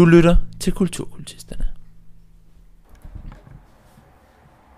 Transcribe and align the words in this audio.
Du 0.00 0.04
lytter 0.04 0.36
til 0.60 0.72
Kulturkultisterne. 0.72 1.64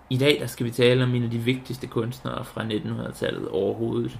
I 0.09 0.17
dag 0.17 0.37
der 0.39 0.47
skal 0.47 0.65
vi 0.65 0.71
tale 0.71 1.03
om 1.03 1.15
en 1.15 1.23
af 1.23 1.29
de 1.29 1.37
vigtigste 1.37 1.87
kunstnere 1.87 2.45
fra 2.45 2.63
1900-tallet 2.63 3.49
overhovedet. 3.49 4.19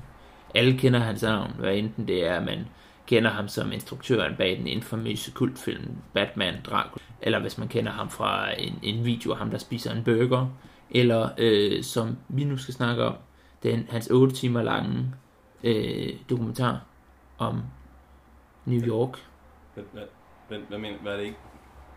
Alle 0.56 0.78
kender 0.78 1.00
hans 1.00 1.22
navn, 1.22 1.52
hvad 1.60 1.76
enten 1.76 2.08
det 2.08 2.28
er, 2.28 2.36
at 2.36 2.46
man 2.46 2.66
kender 3.08 3.30
ham 3.30 3.48
som 3.48 3.72
instruktøren 3.72 4.36
bag 4.36 4.58
den 4.58 4.68
infamøse 4.68 5.32
kultfilm 5.32 5.96
Batman 6.14 6.56
Dracula, 6.66 7.04
eller 7.22 7.40
hvis 7.40 7.58
man 7.58 7.68
kender 7.68 7.92
ham 7.92 8.10
fra 8.10 8.60
en, 8.60 8.80
en 8.84 9.06
video 9.06 9.32
af 9.32 9.38
ham, 9.38 9.50
der 9.50 9.58
spiser 9.58 9.92
en 9.92 10.04
burger, 10.04 10.48
eller 10.92 11.30
øh, 11.38 11.84
som 11.84 12.18
vi 12.30 12.44
nu 12.44 12.58
skal 12.58 12.74
snakke 12.74 13.04
om, 13.04 13.16
den 13.64 13.88
hans 13.90 14.08
8 14.08 14.36
timer 14.36 14.64
lange 14.64 15.14
øh, 15.64 16.10
dokumentar 16.30 16.82
om 17.38 17.62
New 18.66 18.82
York. 18.88 19.20
Hvad, 19.74 19.84
hvad, 19.94 20.04
hvad, 20.48 20.58
hvad, 20.70 20.78
mener, 20.78 20.98
hvad 21.02 21.12
er 21.14 21.18
det 21.18 21.24
ikke? 21.24 21.38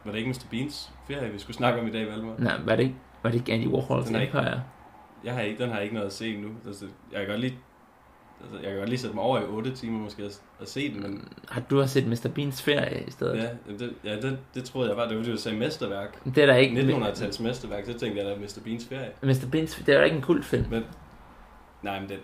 Var 0.05 0.12
det 0.12 0.18
ikke 0.18 0.30
Mr. 0.30 0.46
Beans 0.50 0.91
ferie, 1.09 1.30
vi 1.32 1.38
skulle 1.38 1.56
snakke 1.56 1.80
om 1.80 1.86
i 1.86 1.91
dag, 1.91 2.06
Valmar? 2.06 2.34
Nej, 2.38 2.56
var 2.64 2.77
det 2.77 2.82
ikke, 2.82 2.95
var 3.22 3.30
det 3.30 3.38
ikke 3.38 3.52
Andy 3.52 3.66
Warhol's 3.66 4.06
Den 4.06 4.14
er 4.16 4.20
ikke- 4.20 4.38
Empire? 4.38 4.62
Jeg 5.24 5.34
har 5.34 5.41
ikke, 5.41 5.62
den 5.62 5.69
har 5.69 5.77
jeg 5.77 5.82
ikke 5.84 5.95
noget 5.95 6.06
at 6.06 6.12
se 6.12 6.36
nu. 6.41 6.48
Altså, 6.66 6.84
jeg 7.12 7.20
kan 7.20 7.28
godt 7.28 7.41
lige, 7.41 7.59
altså, 8.42 8.56
jeg 8.59 8.69
kan 8.70 8.78
godt 8.78 8.88
lige 8.88 8.98
sætte 8.98 9.14
mig 9.17 9.24
over 9.24 9.41
i 9.41 9.44
8 9.44 9.74
timer 9.77 9.98
måske 9.98 10.22
at, 10.22 10.41
at 10.61 10.69
se 10.69 10.92
den, 10.94 11.02
men 11.02 11.28
Har 11.48 11.61
du 11.61 11.80
også 11.80 11.92
set 11.94 12.06
Mr. 12.06 12.28
Beans 12.34 12.62
ferie 12.62 13.05
i 13.06 13.11
stedet? 13.11 13.36
ja, 13.36 13.72
det, 13.78 13.92
ja 14.05 14.17
det, 14.20 14.39
det 14.55 14.64
troede 14.64 14.89
jeg 14.89 14.97
var, 14.97 15.08
det 15.08 15.17
var 15.17 15.22
fordi 15.22 15.33
du 15.36 15.41
sagde 15.41 15.58
mesterværk. 15.58 16.24
Det 16.24 16.39
er 16.39 16.47
der 16.47 16.55
ikke. 16.56 16.80
1900-tals 16.80 17.41
mesterværk, 17.41 17.84
så 17.86 17.98
tænkte 17.98 18.22
jeg, 18.22 18.30
at 18.33 18.41
Mr. 18.41 18.58
Beans 18.64 18.86
ferie. 18.89 19.11
Mr. 19.22 19.48
Beans, 19.52 19.74
det 19.86 19.94
er 19.94 19.98
jo 19.98 20.05
ikke 20.05 20.17
en 20.17 20.22
kultfilm. 20.22 20.67
Men, 20.70 20.84
nej, 21.83 22.00
men 22.00 22.08
det, 22.08 22.19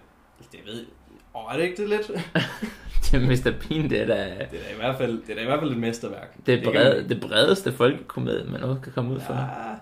det 0.53 0.61
ved 0.67 0.87
Åh, 1.35 1.53
er 1.53 1.57
det 1.57 1.65
ikke 1.65 1.83
det 1.83 1.89
lidt? 1.89 2.11
Mr. 3.31 3.53
Bean, 3.61 3.91
det 3.91 4.01
er 4.01 4.07
da 4.07 4.15
Det 4.15 4.41
er 4.41 4.47
da 4.49 4.73
i 4.73 4.77
hvert 4.77 4.99
fald, 4.99 5.23
det 5.23 5.31
er 5.31 5.35
da 5.35 5.43
i 5.43 5.45
hvert 5.45 5.61
fald 5.61 5.71
et 5.71 5.79
mesterværk. 5.79 6.47
det, 6.47 6.59
er 6.59 6.71
bred, 6.73 7.09
det 7.09 7.21
bredeste 7.21 7.73
folkekomedie, 7.73 8.45
man 8.45 8.55
overhovedet 8.55 8.83
kan 8.83 8.93
komme 8.93 9.15
ud 9.15 9.21
for. 9.21 9.35
Ja, 9.35 9.75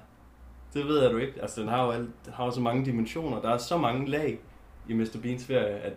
det 0.74 0.88
ved 0.88 1.02
jeg 1.02 1.10
du 1.10 1.16
ikke. 1.16 1.42
Altså, 1.42 1.60
den 1.60 1.68
har 1.68 1.84
jo, 1.84 1.90
alt, 1.90 2.08
den 2.24 2.32
har 2.32 2.44
jo 2.44 2.50
så 2.50 2.60
mange 2.60 2.84
dimensioner. 2.84 3.40
Der 3.40 3.48
er 3.48 3.58
så 3.58 3.76
mange 3.76 4.10
lag 4.10 4.38
i 4.88 4.92
Mr. 4.92 5.18
Beans 5.22 5.44
ferie, 5.46 5.66
at 5.66 5.92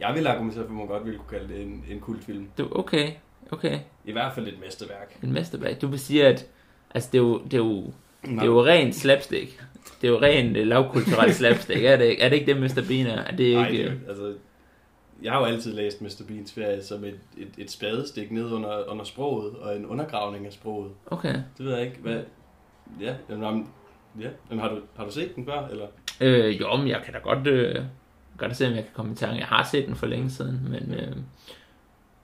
jeg 0.00 0.14
vil 0.14 0.26
argumentere 0.26 0.64
for, 0.64 0.70
at 0.70 0.76
man 0.76 0.86
godt 0.86 1.04
ville 1.04 1.18
kunne 1.18 1.38
kalde 1.38 1.54
det 1.54 1.62
en, 1.62 1.84
en 1.90 2.00
kultfilm. 2.00 2.48
Du, 2.58 2.68
okay, 2.70 3.10
okay. 3.50 3.78
I 4.04 4.12
hvert 4.12 4.34
fald 4.34 4.48
et 4.48 4.58
mesterværk. 4.64 5.18
En 5.22 5.32
mesterværk. 5.32 5.80
Du 5.82 5.86
vil 5.86 5.98
sige, 5.98 6.26
at 6.26 6.46
altså, 6.94 7.08
det, 7.12 7.18
er 7.18 7.22
jo, 7.22 7.38
det, 7.44 7.54
er 7.54 7.58
jo, 7.58 7.92
det 8.24 8.38
er 8.38 8.46
jo 8.46 8.64
rent 8.64 8.94
slapstick. 8.94 9.62
Det 10.00 10.08
er 10.08 10.12
jo 10.12 10.20
rent 10.22 10.56
uh, 10.56 10.62
lavkulturelt 10.62 11.34
slapstick, 11.34 11.84
er 11.84 11.96
det 11.96 12.04
ikke? 12.04 12.22
Er 12.22 12.28
det 12.28 12.36
ikke 12.36 12.54
det, 12.54 12.60
Mr. 12.60 12.84
Bean 12.88 13.06
er? 13.06 13.22
Er 13.22 13.36
det 13.36 13.54
Nej, 13.54 13.68
ikke... 13.68 13.84
det, 13.84 14.00
altså, 14.08 14.32
jeg 15.22 15.32
har 15.32 15.38
jo 15.38 15.44
altid 15.44 15.72
læst 15.72 16.02
Mr. 16.02 16.22
Beans 16.28 16.52
ferie 16.52 16.82
som 16.82 17.04
et, 17.04 17.18
et, 17.36 17.48
et 17.58 17.70
spadestik 17.70 18.30
ned 18.30 18.52
under, 18.52 18.90
under 18.90 19.04
sproget, 19.04 19.54
og 19.56 19.76
en 19.76 19.86
undergravning 19.86 20.46
af 20.46 20.52
sproget. 20.52 20.92
Okay. 21.06 21.34
Det 21.58 21.66
ved 21.66 21.74
jeg 21.74 21.86
ikke. 21.86 21.98
Hvad? 22.00 22.20
Ja, 23.00 23.14
jamen, 23.30 23.68
ja. 24.20 24.28
Jamen, 24.50 24.62
har, 24.62 24.68
du, 24.68 24.80
har 24.96 25.04
du 25.04 25.10
set 25.12 25.36
den 25.36 25.44
før? 25.46 25.66
Eller? 25.66 25.86
Øh, 26.20 26.60
jo, 26.60 26.76
men 26.76 26.88
jeg 26.88 27.00
kan 27.04 27.14
da 27.14 27.18
godt, 27.18 27.46
øh, 27.46 27.82
godt 28.38 28.56
se, 28.56 28.66
om 28.66 28.72
jeg 28.72 28.82
kan 28.82 28.92
komme 28.94 29.12
i 29.12 29.14
tanke. 29.14 29.38
Jeg 29.38 29.46
har 29.46 29.68
set 29.70 29.86
den 29.86 29.96
for 29.96 30.06
længe 30.06 30.30
siden, 30.30 30.68
men... 30.70 30.94
Øh, 30.94 31.16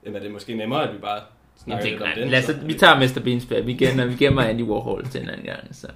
Jamen, 0.05 0.15
er 0.15 0.19
det 0.19 0.31
måske 0.31 0.55
nemmere, 0.55 0.87
at 0.87 0.93
vi 0.93 0.99
bare 0.99 1.21
snakker 1.55 1.89
lidt 1.89 2.01
om 2.01 2.07
den? 2.15 2.29
lad 2.29 2.39
os, 2.39 2.45
så? 2.45 2.53
vi 2.65 2.73
tager 2.73 2.95
Mr. 2.95 3.23
Beans 3.23 3.45
ferie. 3.45 3.65
Vi 3.65 3.73
gemmer, 3.73 4.05
vi 4.05 4.15
gemmer 4.15 4.41
Andy 4.41 4.61
Warhol 4.61 5.05
til 5.05 5.21
en 5.21 5.29
anden 5.29 5.45
gang. 5.45 5.75
Så. 5.75 5.87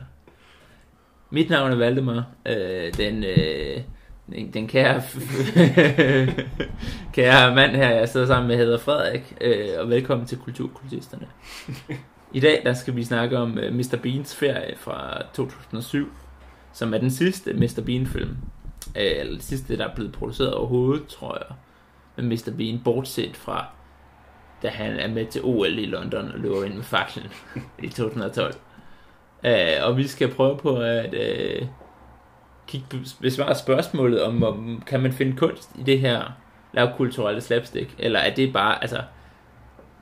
Mit 1.30 1.50
navn 1.50 1.72
er 1.72 1.76
Valdemar. 1.76 2.26
Øh, 2.46 2.94
den, 2.98 3.24
øh, 3.24 3.82
den, 4.32 4.54
den 4.54 4.68
kære, 4.68 5.02
kære 7.16 7.56
mand 7.56 7.76
her, 7.76 7.90
jeg 7.90 8.10
sidder 8.10 8.28
sammen 8.28 8.48
med 8.48 8.58
Hedder 8.58 8.78
Frederik, 8.78 9.38
øh, 9.42 9.68
og 9.80 9.90
velkommen 9.90 10.28
til 10.28 10.38
Kulturkultisterne. 10.38 11.28
I 12.34 12.40
dag 12.40 12.62
der 12.66 12.74
skal 12.74 12.96
vi 12.96 13.04
snakke 13.04 13.38
om 13.38 13.58
øh, 13.58 13.74
Mr. 13.74 13.98
Beans 14.04 14.36
ferie 14.36 14.78
fra 14.78 15.22
2007, 15.34 16.08
som 16.74 16.94
er 16.94 16.98
den 16.98 17.12
sidste 17.12 17.54
Mr. 17.54 17.82
Bean-film. 17.86 18.38
Øh, 18.98 19.12
eller 19.20 19.32
den 19.32 19.42
sidste, 19.42 19.78
der 19.78 19.88
er 19.88 19.96
blevet 19.96 20.12
produceret 20.12 20.54
overhovedet, 20.54 21.08
tror 21.08 21.38
jeg. 21.38 21.56
Med 22.16 22.38
Mr. 22.38 22.58
Bean, 22.58 22.82
bortset 22.84 23.38
fra, 23.38 23.66
da 24.64 24.68
han 24.68 25.00
er 25.00 25.08
med 25.08 25.26
til 25.26 25.42
OL 25.44 25.80
i 25.80 25.86
London 25.86 26.32
og 26.32 26.40
løber 26.40 26.64
ind 26.64 26.74
med 26.74 26.84
faklen 26.84 27.28
i 27.84 27.88
2012. 27.88 28.56
Øh, 29.46 29.54
og 29.82 29.98
vi 29.98 30.08
skal 30.08 30.34
prøve 30.34 30.58
på 30.58 30.76
at 30.76 31.14
øh, 31.14 31.68
på, 32.80 32.98
besvare 33.22 33.56
spørgsmålet 33.56 34.24
om, 34.24 34.44
om, 34.44 34.84
kan 34.88 35.00
man 35.00 35.14
finde 35.14 35.38
kunst 35.38 35.70
i 35.80 35.84
det 35.84 36.00
her 36.00 36.32
lavkulturelle 36.74 37.42
slapstick, 37.42 37.96
eller 38.00 38.20
er 38.20 38.36
det 38.36 38.54
bare, 38.54 38.82
altså, 38.82 39.04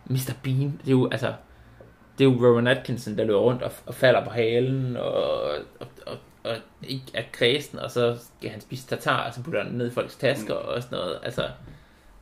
Mr. 0.05 0.33
Bean, 0.43 0.79
det 0.81 0.87
er 0.87 0.91
jo, 0.91 1.09
altså, 1.09 1.33
det 2.17 2.25
er 2.25 2.31
jo 2.31 2.47
Rowan 2.47 2.67
Atkinson, 2.67 3.17
der 3.17 3.23
løber 3.23 3.39
rundt 3.39 3.61
og, 3.61 3.71
og 3.85 3.95
falder 3.95 4.23
på 4.23 4.29
halen, 4.29 4.97
og, 4.97 5.41
og, 5.79 5.87
og, 6.05 6.17
og 6.43 6.55
ikke 6.83 7.05
er 7.13 7.23
kredsen, 7.31 7.79
og 7.79 7.91
så 7.91 8.17
skal 8.37 8.49
han 8.49 8.61
spise 8.61 8.87
tartar, 8.87 9.27
og 9.27 9.33
så 9.33 9.43
putter 9.43 9.63
han 9.63 9.71
ned 9.71 9.91
i 9.91 9.93
folks 9.93 10.15
tasker, 10.15 10.53
og 10.53 10.83
sådan 10.83 10.97
noget, 10.97 11.19
altså, 11.23 11.49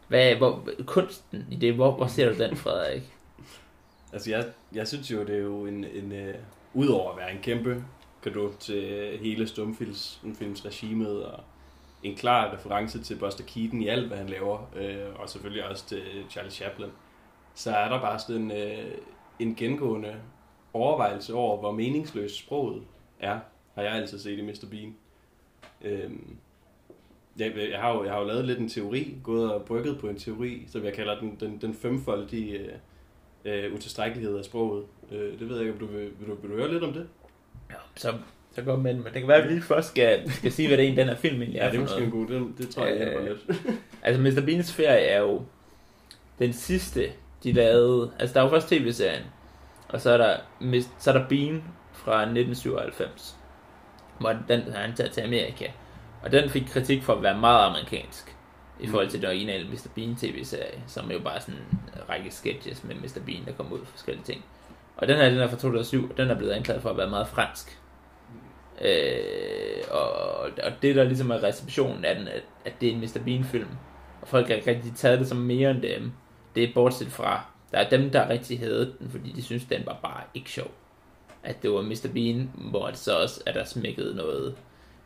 hvad, 0.07 0.35
hvor, 0.35 0.67
kunsten 0.85 1.45
i 1.51 1.55
det, 1.55 1.73
hvor, 1.73 1.91
hvor 1.91 2.07
ser 2.07 2.33
du 2.33 2.43
den, 2.43 2.55
Frederik? 2.55 3.13
Altså, 4.13 4.29
jeg, 4.29 4.45
jeg 4.73 4.87
synes 4.87 5.11
jo, 5.11 5.23
det 5.23 5.35
er 5.35 5.41
jo 5.41 5.65
en, 5.65 5.85
en 5.93 6.11
uh, 6.11 6.35
udover 6.73 7.11
at 7.11 7.17
være 7.17 7.31
en 7.31 7.41
kæmpe 7.41 7.83
gave 8.21 8.53
til 8.59 8.83
øh, 8.83 9.19
hele 9.19 9.47
stumfilmsregimet, 9.47 11.25
og 11.25 11.43
en 12.03 12.15
klar 12.15 12.53
reference 12.53 13.03
til 13.03 13.15
Buster 13.15 13.43
Keaton 13.43 13.81
i 13.81 13.87
alt, 13.87 14.07
hvad 14.07 14.17
han 14.17 14.29
laver, 14.29 14.69
øh, 14.75 15.19
og 15.19 15.29
selvfølgelig 15.29 15.69
også 15.69 15.85
til 15.87 16.01
Charlie 16.29 16.51
Chaplin, 16.51 16.89
så 17.55 17.71
er 17.71 17.89
der 17.89 18.01
bare 18.01 18.19
sådan 18.19 18.41
en, 18.41 18.51
øh, 18.51 18.91
en 19.39 19.55
gengående 19.55 20.15
overvejelse 20.73 21.33
over, 21.33 21.57
hvor 21.57 21.71
meningsløst 21.71 22.35
sproget 22.35 22.83
er, 23.19 23.39
har 23.75 23.81
jeg 23.81 23.91
altid 23.91 24.19
set 24.19 24.39
i 24.39 24.41
Mr. 24.41 24.65
Bean. 24.71 24.95
Øh, 25.81 26.11
jeg, 27.37 27.57
jeg, 27.71 27.79
har 27.79 27.93
jo, 27.93 28.03
jeg 28.03 28.13
har 28.13 28.19
jo 28.19 28.27
lavet 28.27 28.45
lidt 28.45 28.59
en 28.59 28.69
teori, 28.69 29.15
gået 29.23 29.53
og 29.53 29.65
brygget 29.65 29.99
på 29.99 30.07
en 30.07 30.17
teori, 30.17 30.65
som 30.67 30.83
jeg 30.83 30.93
kalder 30.93 31.19
den, 31.19 31.37
den, 31.39 31.57
den 31.61 31.73
femfoldige 31.73 32.59
øh, 32.59 32.73
øh, 33.45 33.73
utilstrækkelighed 33.73 34.37
af 34.37 34.45
sproget. 34.45 34.85
Øh, 35.11 35.39
det 35.39 35.49
ved 35.49 35.57
jeg 35.57 35.67
ikke, 35.67 35.73
om 35.73 35.79
du 35.79 35.85
vil, 35.85 36.11
vil, 36.19 36.27
du, 36.27 36.35
vil 36.35 36.49
du 36.49 36.55
høre 36.55 36.71
lidt 36.71 36.83
om 36.83 36.93
det? 36.93 37.07
Ja, 37.69 37.75
så, 37.95 38.13
så 38.55 38.61
med 38.61 38.93
den, 38.93 39.03
men 39.03 39.13
det 39.13 39.13
kan 39.13 39.27
være, 39.27 39.37
at 39.37 39.43
vi 39.43 39.53
lige 39.53 39.61
først 39.61 39.89
skal, 39.89 40.31
skal 40.31 40.51
sige, 40.51 40.67
hvad 40.67 40.77
det 40.77 40.89
er, 40.89 40.95
den 40.95 41.07
her 41.07 41.15
film 41.15 41.41
egentlig 41.41 41.59
er 41.59 41.65
Ja, 41.65 41.71
det 41.71 41.77
er 41.77 41.81
måske 41.81 42.03
en 42.03 42.11
god, 42.11 42.27
det, 42.27 42.57
det 42.57 42.69
tror 42.69 42.85
jeg 42.85 42.93
Øh, 42.93 42.99
hjælper 42.99 43.21
lidt. 43.21 43.61
Altså, 44.03 44.21
Mr. 44.21 44.45
Beans 44.45 44.73
ferie 44.73 45.05
er 45.05 45.19
jo 45.19 45.41
den 46.39 46.53
sidste, 46.53 47.11
de 47.43 47.51
lavede. 47.51 48.11
Altså, 48.19 48.33
der 48.33 48.39
er 48.39 48.43
jo 48.43 48.49
først 48.49 48.67
tv-serien, 48.67 49.23
og 49.89 50.01
så 50.01 50.11
er 50.11 50.17
der, 50.17 50.37
så 50.99 51.11
er 51.11 51.17
der 51.17 51.27
Bean 51.29 51.63
fra 51.93 52.21
1997, 52.21 53.35
hvor 54.19 54.35
den 54.47 54.61
har 54.61 54.79
han 54.79 54.95
taget 54.95 55.11
til 55.11 55.21
Amerika. 55.21 55.65
Og 56.23 56.31
den 56.31 56.49
fik 56.49 56.63
kritik 56.69 57.03
for 57.03 57.13
at 57.13 57.23
være 57.23 57.37
meget 57.39 57.65
amerikansk, 57.65 58.35
i 58.79 58.87
forhold 58.87 59.09
til 59.09 59.21
den 59.21 59.29
originale 59.29 59.69
Mr. 59.69 59.87
Bean 59.95 60.15
tv-serie, 60.15 60.81
som 60.87 61.09
er 61.09 61.13
jo 61.13 61.19
bare 61.19 61.41
sådan 61.41 61.55
en 61.55 61.79
række 62.09 62.31
sketches 62.31 62.83
med 62.83 62.95
Mr. 62.95 63.19
Bean, 63.25 63.45
der 63.45 63.51
kommer 63.51 63.73
ud 63.73 63.85
for 63.85 63.91
forskellige 63.91 64.25
ting. 64.25 64.45
Og 64.97 65.07
den 65.07 65.17
her, 65.17 65.29
den 65.29 65.39
er 65.39 65.47
fra 65.47 65.55
2007, 65.57 66.09
og 66.11 66.17
den 66.17 66.29
er 66.29 66.35
blevet 66.35 66.51
anklaget 66.51 66.81
for 66.81 66.89
at 66.89 66.97
være 66.97 67.09
meget 67.09 67.27
fransk. 67.27 67.79
Øh, 68.81 69.83
og, 69.91 70.09
og 70.63 70.71
det 70.81 70.95
der 70.95 71.03
ligesom 71.03 71.29
er 71.31 71.43
receptionen 71.43 72.05
af 72.05 72.15
den, 72.15 72.27
at, 72.27 72.43
at 72.65 72.73
det 72.81 72.89
er 72.89 72.93
en 72.93 72.99
Mr. 73.01 73.19
Bean-film. 73.25 73.67
Og 74.21 74.27
folk 74.27 74.47
har 74.47 74.55
rigtig 74.67 74.93
taget 74.95 75.19
det 75.19 75.27
som 75.27 75.37
mere 75.37 75.71
end 75.71 75.81
dem. 75.81 76.11
Det 76.55 76.63
er 76.63 76.73
bortset 76.73 77.07
fra, 77.07 77.45
der 77.71 77.77
er 77.77 77.89
dem, 77.89 78.09
der 78.09 78.29
rigtig 78.29 78.59
havde 78.59 78.93
den, 78.99 79.09
fordi 79.09 79.31
de 79.31 79.41
synes, 79.41 79.65
den 79.65 79.85
var 79.85 79.99
bare 80.03 80.21
ikke 80.33 80.49
sjov. 80.49 80.71
At 81.43 81.63
det 81.63 81.71
var 81.71 81.81
Mr. 81.81 82.07
Bean, 82.13 82.51
hvor 82.55 82.87
det 82.87 82.97
så 82.97 83.17
også 83.21 83.41
er 83.45 83.53
der 83.53 83.63
smækket 83.63 84.15
noget 84.15 84.55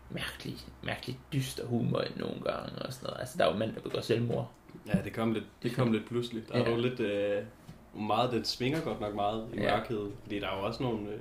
mærkelig, 0.10 0.56
mærkelig 0.84 1.20
dyster 1.34 1.66
humor 1.66 2.04
nogle 2.16 2.36
gange 2.46 2.80
og 2.82 2.94
sådan 2.94 3.06
noget. 3.08 3.20
Altså, 3.20 3.36
der 3.38 3.46
er 3.46 3.52
jo 3.52 3.58
mænd, 3.58 3.74
der 3.76 3.82
begår 3.82 4.02
selvmord. 4.02 4.52
Ja, 4.88 4.98
det 5.04 5.14
kom 5.14 5.34
lidt, 5.34 5.44
det 5.64 5.76
kom 5.76 5.92
lidt 5.92 6.08
pludselig. 6.08 6.44
Der 6.50 6.56
er 6.56 6.60
Ja. 6.70 6.70
jo 6.70 6.82
lidt, 6.82 7.00
øh, 7.00 7.38
meget, 7.96 8.32
det 8.32 8.48
svinger 8.48 8.82
godt 8.82 9.02
nok 9.02 9.16
meget 9.16 9.48
i 9.54 9.58
Ja. 9.60 9.78
mørkhed. 9.78 10.10
Fordi 10.24 10.40
der 10.40 10.48
er 10.48 10.58
jo 10.60 10.66
også 10.66 10.84
nogle, 10.84 11.08
øh, 11.10 11.20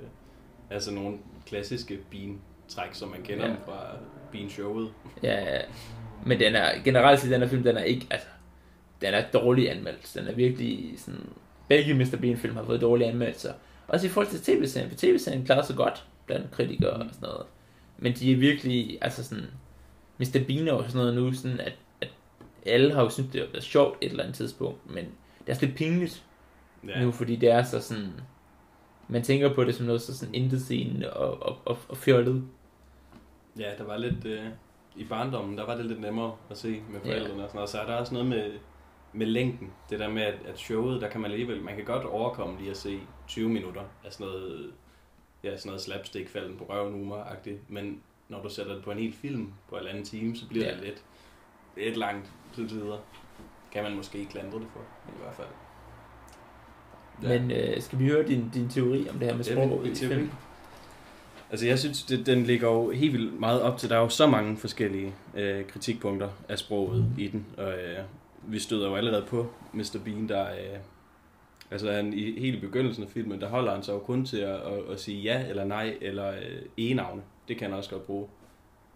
altså 0.69 0.91
nogle 0.93 1.17
klassiske 1.45 1.99
bean-træk, 2.11 2.89
som 2.93 3.09
man 3.09 3.21
kender 3.23 3.45
Ja. 3.45 3.51
ja. 3.51 3.57
fra 3.65 3.87
bean-showet. 4.33 4.89
Ja, 5.23 5.61
men 6.25 6.39
den 6.39 6.55
er, 6.55 6.83
generelt 6.83 7.19
set, 7.19 7.31
den 7.31 7.41
her 7.41 7.47
film, 7.47 7.63
den 7.63 7.77
er 7.77 7.83
ikke, 7.83 8.07
altså, 8.09 8.27
den 9.01 9.13
er 9.13 9.23
dårlig 9.33 9.71
anmeldt. 9.71 10.11
Den 10.15 10.27
er 10.27 10.33
virkelig 10.35 10.93
sådan, 10.97 11.29
begge 11.67 11.93
Mr. 11.93 12.17
Bean-film 12.21 12.55
har 12.55 12.63
fået 12.63 12.81
dårlige 12.81 13.07
anmeldelser. 13.07 13.53
Også 13.87 14.05
i 14.07 14.09
forhold 14.09 14.27
til 14.27 14.41
tv-serien, 14.41 14.89
for 14.89 14.97
tv-serien 14.97 15.45
klarer 15.45 15.61
sig 15.61 15.75
godt 15.75 16.05
blandt 16.25 16.51
kritikere 16.51 16.89
og 16.91 17.05
sådan 17.11 17.29
noget. 17.29 17.45
Men 17.97 18.13
de 18.13 18.31
er 18.31 18.35
virkelig, 18.35 18.97
altså 19.01 19.23
sådan, 19.23 19.45
Mr. 20.17 20.39
Bean 20.47 20.67
jo 20.67 20.77
sådan 20.81 20.93
noget 20.97 21.13
nu, 21.15 21.33
sådan 21.33 21.59
at, 21.59 21.73
at 22.01 22.09
alle 22.65 22.93
har 22.93 23.01
jo 23.03 23.09
syntes, 23.09 23.31
det 23.31 23.41
har 23.41 23.47
været 23.51 23.63
sjovt 23.63 23.97
et 24.01 24.09
eller 24.11 24.23
andet 24.23 24.35
tidspunkt, 24.37 24.89
men 24.93 25.05
det 25.39 25.47
er 25.47 25.51
også 25.53 25.65
lidt 25.65 25.77
pinligt 25.77 26.23
Ja. 26.87 26.99
ja. 26.99 27.05
nu, 27.05 27.11
fordi 27.11 27.35
det 27.35 27.51
er 27.51 27.63
så 27.63 27.81
sådan, 27.81 28.13
man 29.07 29.23
tænker 29.23 29.55
på 29.55 29.63
det 29.63 29.75
som 29.75 29.85
noget 29.85 30.01
så 30.01 30.17
sådan 30.17 30.35
intetsigende 30.35 31.13
og, 31.13 31.43
og, 31.43 31.57
og, 31.65 31.77
og 31.89 31.97
fjollet. 31.97 32.43
Ja, 33.59 33.71
der 33.77 33.83
var 33.83 33.97
lidt... 33.97 34.25
Øh, 34.25 34.45
I 34.95 35.03
barndommen, 35.03 35.57
der 35.57 35.65
var 35.65 35.75
det 35.75 35.85
lidt 35.85 36.01
nemmere 36.01 36.35
at 36.49 36.57
se 36.57 36.81
med 36.89 36.99
Ja. 37.05 37.09
forældrene 37.09 37.43
og 37.43 37.49
sådan 37.49 37.55
noget. 37.57 37.69
Så 37.69 37.79
er 37.79 37.85
der 37.85 37.95
også 37.95 38.13
noget 38.13 38.29
med, 38.29 38.51
med 39.13 39.25
længden. 39.27 39.71
Det 39.89 39.99
der 39.99 40.09
med, 40.09 40.21
at, 40.21 40.35
at 40.45 40.59
showet, 40.59 41.01
der 41.01 41.09
kan 41.09 41.21
man 41.21 41.31
alligevel, 41.31 41.61
man 41.63 41.75
kan 41.75 41.85
godt 41.85 42.05
overkomme 42.05 42.57
lige 42.59 42.71
at 42.71 42.77
se 42.77 42.99
20 43.27 43.49
minutter 43.49 43.81
af 44.05 44.13
sådan 44.13 44.27
noget, 44.27 44.71
ja, 45.43 45.57
sådan 45.57 45.69
noget 45.69 45.81
slapstick 45.81 46.29
falden 46.29 46.57
på 46.57 46.63
røven 46.69 46.93
humor 46.93 47.17
-agtigt. 47.23 47.57
Men 47.67 48.01
når 48.29 48.41
du 48.43 48.49
sætter 48.49 48.73
det 48.75 48.83
på 48.83 48.91
en 48.91 48.97
hel 48.99 49.13
film 49.13 49.53
på 49.69 49.75
en 49.75 49.87
anden 49.87 50.05
time, 50.05 50.35
så 50.35 50.47
bliver 50.47 50.65
Ja. 50.65 50.73
det 50.73 50.81
lidt, 50.83 51.03
lidt 51.77 51.97
langt 51.97 52.31
til 52.53 52.69
tider. 52.69 52.97
Kan 53.71 53.83
man 53.83 53.95
måske 53.95 54.17
ikke 54.19 54.31
klandre 54.31 54.59
det 54.59 54.67
for, 54.73 54.79
i 55.09 55.17
hvert 55.23 55.35
fald. 55.35 55.47
Men 57.21 57.51
øh, 57.51 57.81
skal 57.81 57.99
vi 57.99 58.07
høre 58.07 58.27
din, 58.27 58.49
din 58.53 58.69
teori 58.69 59.09
om 59.09 59.19
det 59.19 59.27
her 59.27 59.35
med 59.37 59.45
Ja, 59.45 59.51
sprog 59.53 59.81
min 59.83 59.91
i 59.91 59.95
teori. 59.95 60.13
film? 60.15 60.29
Altså 61.51 61.67
jeg 61.67 61.79
synes, 61.79 62.03
det, 62.03 62.25
den 62.25 62.43
ligger 62.43 62.67
jo 62.67 62.89
helt 62.91 63.13
vildt 63.13 63.39
meget 63.39 63.61
op 63.61 63.77
til, 63.77 63.89
der 63.89 63.95
er 63.95 63.99
jo 63.99 64.09
så 64.09 64.27
mange 64.27 64.57
forskellige 64.57 65.13
øh, 65.35 65.65
kritikpunkter 65.67 66.29
af 66.49 66.59
sproget 66.59 67.05
i 67.17 67.27
den, 67.27 67.45
og 67.57 67.71
øh, 67.71 67.97
vi 68.47 68.59
støder 68.59 68.89
jo 68.89 68.95
allerede 68.95 69.25
på 69.27 69.47
Mr. 69.73 69.97
Bean, 70.05 70.29
der 70.29 70.43
øh, 70.51 70.77
altså 71.71 71.91
han, 71.91 72.13
i 72.13 72.39
helt 72.39 72.57
i 72.57 72.59
begyndelsen 72.59 73.03
af 73.03 73.09
filmen, 73.09 73.41
der 73.41 73.47
holder 73.49 73.73
han 73.73 73.83
sig 73.83 73.93
jo 73.93 73.99
kun 73.99 74.25
til 74.25 74.37
at, 74.37 74.55
at, 74.55 74.79
at 74.91 74.99
sige 74.99 75.21
ja 75.21 75.47
eller 75.49 75.63
nej, 75.63 75.97
eller 76.01 76.29
øh, 76.31 76.61
e-navne. 76.77 77.21
Det 77.47 77.57
kan 77.57 77.69
han 77.69 77.77
også 77.77 77.89
godt 77.89 78.05
bruge. 78.05 78.27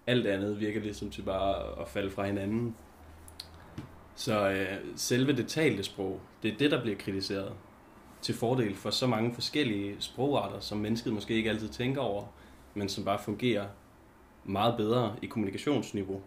Alt 0.07 0.27
andet 0.27 0.59
virker 0.59 0.81
ligesom 0.81 1.09
til 1.09 1.21
bare 1.21 1.55
at, 1.55 1.81
at 1.81 1.87
falde 1.87 2.11
fra 2.11 2.25
hinanden. 2.25 2.75
Så 4.15 4.49
øh, 4.49 4.67
selve 4.95 5.33
det 5.35 5.47
talte 5.47 5.83
sprog, 5.83 6.19
det 6.43 6.53
er 6.53 6.57
det, 6.57 6.71
der 6.71 6.81
bliver 6.81 6.97
kritiseret 6.97 7.51
til 8.25 8.35
fordel 8.35 8.75
for 8.75 8.89
så 8.89 9.07
mange 9.07 9.33
forskellige 9.33 9.95
sprogarter, 9.99 10.59
som 10.59 10.77
mennesket 10.77 11.13
måske 11.13 11.33
ikke 11.33 11.49
altid 11.49 11.69
tænker 11.69 12.01
over, 12.01 12.23
men 12.73 12.89
som 12.89 13.05
bare 13.05 13.19
fungerer 13.19 13.65
meget 14.43 14.77
bedre 14.77 15.15
i 15.21 15.25
kommunikationsniveau. 15.25 16.21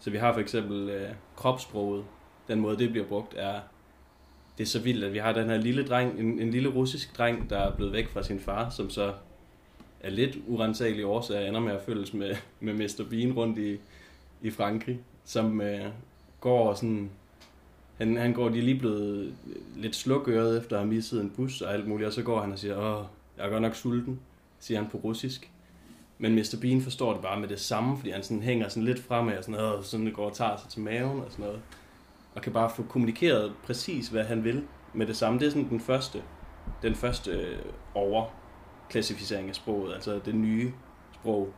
Så 0.00 0.10
vi 0.10 0.16
har 0.16 0.32
for 0.32 0.40
eksempel 0.40 0.88
øh, 0.88 1.10
kropssproget. 1.36 2.04
Den 2.48 2.60
måde, 2.60 2.78
det 2.78 2.90
bliver 2.90 3.06
brugt, 3.06 3.34
er 3.36 3.60
det 4.58 4.64
er 4.64 4.68
så 4.68 4.80
vildt, 4.80 5.04
at 5.04 5.12
vi 5.12 5.18
har 5.18 5.32
den 5.32 5.48
her 5.48 5.56
lille 5.56 5.86
dreng, 5.86 6.20
en, 6.20 6.40
en 6.40 6.50
lille 6.50 6.68
russisk 6.68 7.18
dreng, 7.18 7.50
der 7.50 7.58
er 7.58 7.76
blevet 7.76 7.92
væk 7.92 8.08
fra 8.08 8.22
sin 8.22 8.40
far, 8.40 8.70
som 8.70 8.90
så 8.90 9.14
af 10.00 10.16
lidt 10.16 10.38
urensagelige 10.46 11.06
årsager 11.06 11.48
ender 11.48 11.60
med 11.60 11.72
at 11.72 11.82
følges 11.82 12.14
med, 12.14 12.36
med 12.60 12.74
Mr. 12.74 13.04
Bean 13.10 13.32
rundt 13.32 13.58
i, 13.58 13.78
i 14.42 14.50
Frankrig, 14.50 15.00
som 15.24 15.60
øh, 15.60 15.86
går 16.40 16.74
sådan 16.74 17.10
han, 17.98 18.16
han 18.16 18.32
går, 18.32 18.48
de 18.48 18.58
er 18.58 18.62
lige 18.62 18.78
blevet 18.78 19.34
øh, 19.46 19.82
lidt 19.82 19.96
slukøret 19.96 20.58
efter 20.58 20.76
at 20.76 20.82
have 20.82 20.94
misset 20.94 21.20
en 21.20 21.30
bus 21.30 21.60
og 21.60 21.74
alt 21.74 21.88
muligt, 21.88 22.06
og 22.06 22.12
så 22.12 22.22
går 22.22 22.40
han 22.40 22.52
og 22.52 22.58
siger, 22.58 22.76
åh, 22.76 23.04
jeg 23.36 23.46
er 23.46 23.50
godt 23.50 23.62
nok 23.62 23.74
sulten, 23.74 24.20
siger 24.58 24.80
han 24.80 24.90
på 24.90 24.96
russisk. 24.96 25.50
Men 26.18 26.34
Mr. 26.34 26.56
Bean 26.60 26.82
forstår 26.82 27.12
det 27.12 27.22
bare 27.22 27.40
med 27.40 27.48
det 27.48 27.60
samme, 27.60 27.96
fordi 27.96 28.10
han 28.10 28.22
sådan 28.22 28.42
hænger 28.42 28.68
sådan 28.68 28.82
lidt 28.82 29.02
fremad 29.02 29.38
og 29.38 29.44
sådan, 29.44 29.60
åh, 29.60 29.82
sådan 29.82 30.06
det 30.06 30.14
går 30.14 30.26
og 30.26 30.36
tager 30.36 30.56
sig 30.56 30.70
til 30.70 30.80
maven 30.80 31.20
og 31.20 31.26
sådan 31.30 31.44
noget. 31.44 31.60
Og 32.34 32.42
kan 32.42 32.52
bare 32.52 32.70
få 32.70 32.82
kommunikeret 32.82 33.52
præcis, 33.64 34.08
hvad 34.08 34.24
han 34.24 34.44
vil 34.44 34.64
med 34.94 35.06
det 35.06 35.16
samme. 35.16 35.38
Det 35.38 35.46
er 35.46 35.50
sådan 35.50 35.68
den 35.68 35.80
første, 35.80 36.22
den 36.82 36.94
første 36.94 37.30
øh, 37.30 37.58
overklassificering 37.94 39.48
af 39.48 39.54
sproget, 39.54 39.94
altså 39.94 40.20
det 40.24 40.34
nye 40.34 40.72
sprog. 41.14 41.54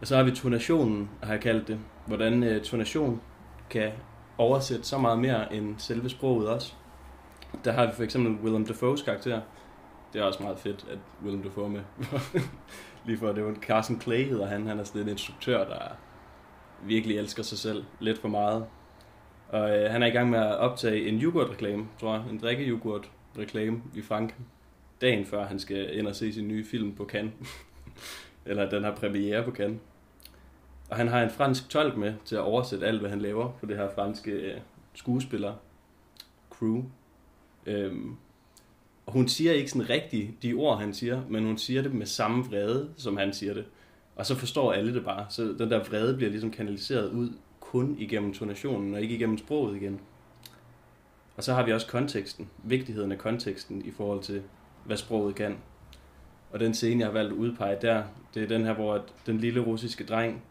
Og 0.00 0.06
så 0.06 0.16
har 0.16 0.22
vi 0.22 0.30
tonationen, 0.30 1.10
har 1.22 1.32
jeg 1.32 1.40
kaldt 1.42 1.68
det. 1.68 1.78
Hvordan 2.06 2.42
øh, 2.42 2.62
tonation 2.62 3.20
kan 3.70 3.92
oversætte 4.38 4.84
så 4.84 4.98
meget 4.98 5.18
mere 5.18 5.54
end 5.54 5.74
selve 5.78 6.08
sproget 6.08 6.48
også. 6.48 6.72
Der 7.64 7.72
har 7.72 7.86
vi 7.86 7.92
for 7.92 8.02
eksempel 8.02 8.44
Willem 8.44 8.66
Dafoes 8.66 9.02
karakter. 9.02 9.40
Det 10.12 10.20
er 10.20 10.24
også 10.24 10.42
meget 10.42 10.58
fedt, 10.58 10.86
at 10.90 10.98
Willem 11.24 11.42
Dafoe 11.42 11.64
er 11.64 11.68
med. 11.68 11.82
Lige 13.06 13.18
for 13.18 13.32
det 13.32 13.44
var 13.44 13.54
Carson 13.54 14.00
Clay 14.00 14.24
hedder 14.24 14.46
han. 14.46 14.66
Han 14.66 14.78
er 14.78 14.84
sådan 14.84 15.02
en 15.02 15.08
instruktør, 15.08 15.64
der 15.64 15.80
virkelig 16.82 17.18
elsker 17.18 17.42
sig 17.42 17.58
selv 17.58 17.84
lidt 18.00 18.18
for 18.18 18.28
meget. 18.28 18.66
Og 19.48 19.78
øh, 19.78 19.90
han 19.90 20.02
er 20.02 20.06
i 20.06 20.10
gang 20.10 20.30
med 20.30 20.38
at 20.38 20.56
optage 20.56 21.08
en 21.08 21.22
yoghurt-reklame, 21.22 21.86
tror 22.00 22.14
jeg. 22.14 22.24
En 22.30 22.38
drikke 22.38 22.80
reklame 23.38 23.82
i 23.94 24.02
Frankrig. 24.02 24.44
Dagen 25.00 25.26
før 25.26 25.46
han 25.46 25.58
skal 25.58 25.98
ind 25.98 26.06
og 26.06 26.16
se 26.16 26.32
sin 26.32 26.48
nye 26.48 26.64
film 26.64 26.94
på 26.94 27.04
Cannes. 27.04 27.32
Eller 28.46 28.70
den 28.70 28.84
har 28.84 28.94
premiere 28.94 29.44
på 29.44 29.50
Cannes. 29.50 29.80
Og 30.88 30.96
han 30.96 31.08
har 31.08 31.22
en 31.22 31.30
fransk 31.30 31.68
tolk 31.68 31.96
med 31.96 32.14
til 32.24 32.36
at 32.36 32.42
oversætte 32.42 32.86
alt, 32.86 33.00
hvad 33.00 33.10
han 33.10 33.20
laver 33.20 33.52
på 33.60 33.66
det 33.66 33.76
her 33.76 33.88
franske 33.94 34.30
øh, 34.30 34.60
skuespiller 34.94 35.54
crew. 36.50 36.84
Øhm, 37.66 38.16
og 39.06 39.12
hun 39.12 39.28
siger 39.28 39.52
ikke 39.52 39.70
sådan 39.70 39.90
rigtigt 39.90 40.42
de 40.42 40.54
ord, 40.54 40.78
han 40.78 40.94
siger, 40.94 41.22
men 41.28 41.44
hun 41.44 41.58
siger 41.58 41.82
det 41.82 41.94
med 41.94 42.06
samme 42.06 42.44
vrede, 42.44 42.90
som 42.96 43.16
han 43.16 43.32
siger 43.32 43.54
det. 43.54 43.64
Og 44.16 44.26
så 44.26 44.34
forstår 44.34 44.72
alle 44.72 44.94
det 44.94 45.04
bare. 45.04 45.26
Så 45.28 45.42
den 45.42 45.70
der 45.70 45.84
vrede 45.84 46.16
bliver 46.16 46.30
ligesom 46.30 46.50
kanaliseret 46.50 47.10
ud 47.10 47.30
kun 47.60 47.96
igennem 47.98 48.34
tonationen, 48.34 48.94
og 48.94 49.02
ikke 49.02 49.14
igennem 49.14 49.38
sproget 49.38 49.76
igen. 49.76 50.00
Og 51.36 51.44
så 51.44 51.54
har 51.54 51.64
vi 51.64 51.72
også 51.72 51.86
konteksten. 51.86 52.50
Vigtigheden 52.64 53.12
af 53.12 53.18
konteksten 53.18 53.82
i 53.84 53.90
forhold 53.90 54.22
til, 54.22 54.42
hvad 54.84 54.96
sproget 54.96 55.34
kan. 55.34 55.56
Og 56.50 56.60
den 56.60 56.74
scene, 56.74 57.00
jeg 57.00 57.08
har 57.08 57.12
valgt 57.12 57.32
at 57.32 57.38
udpege 57.38 57.76
der, 57.82 58.02
det 58.34 58.42
er 58.42 58.46
den 58.46 58.64
her, 58.64 58.72
hvor 58.72 59.04
den 59.26 59.38
lille 59.38 59.60
russiske 59.60 60.04
dreng, 60.04 60.42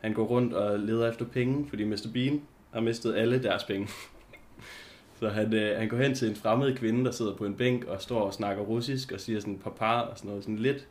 han 0.00 0.12
går 0.12 0.24
rundt 0.24 0.52
og 0.52 0.78
leder 0.78 1.10
efter 1.10 1.24
penge, 1.24 1.68
fordi 1.68 1.84
Mr. 1.84 2.06
Bean 2.12 2.42
har 2.70 2.80
mistet 2.80 3.14
alle 3.14 3.42
deres 3.42 3.64
penge. 3.64 3.88
Så 5.18 5.28
han, 5.28 5.54
øh, 5.54 5.78
han 5.78 5.88
går 5.88 5.96
hen 5.96 6.14
til 6.14 6.28
en 6.28 6.36
fremmed 6.36 6.76
kvinde, 6.76 7.04
der 7.04 7.10
sidder 7.10 7.36
på 7.36 7.44
en 7.44 7.54
bænk 7.54 7.84
og 7.84 8.02
står 8.02 8.20
og 8.20 8.34
snakker 8.34 8.62
russisk 8.62 9.12
og 9.12 9.20
siger 9.20 9.40
sådan 9.40 9.58
papa 9.58 10.00
og 10.00 10.18
sådan 10.18 10.28
noget. 10.28 10.44
Sådan 10.44 10.58
lidt 10.58 10.88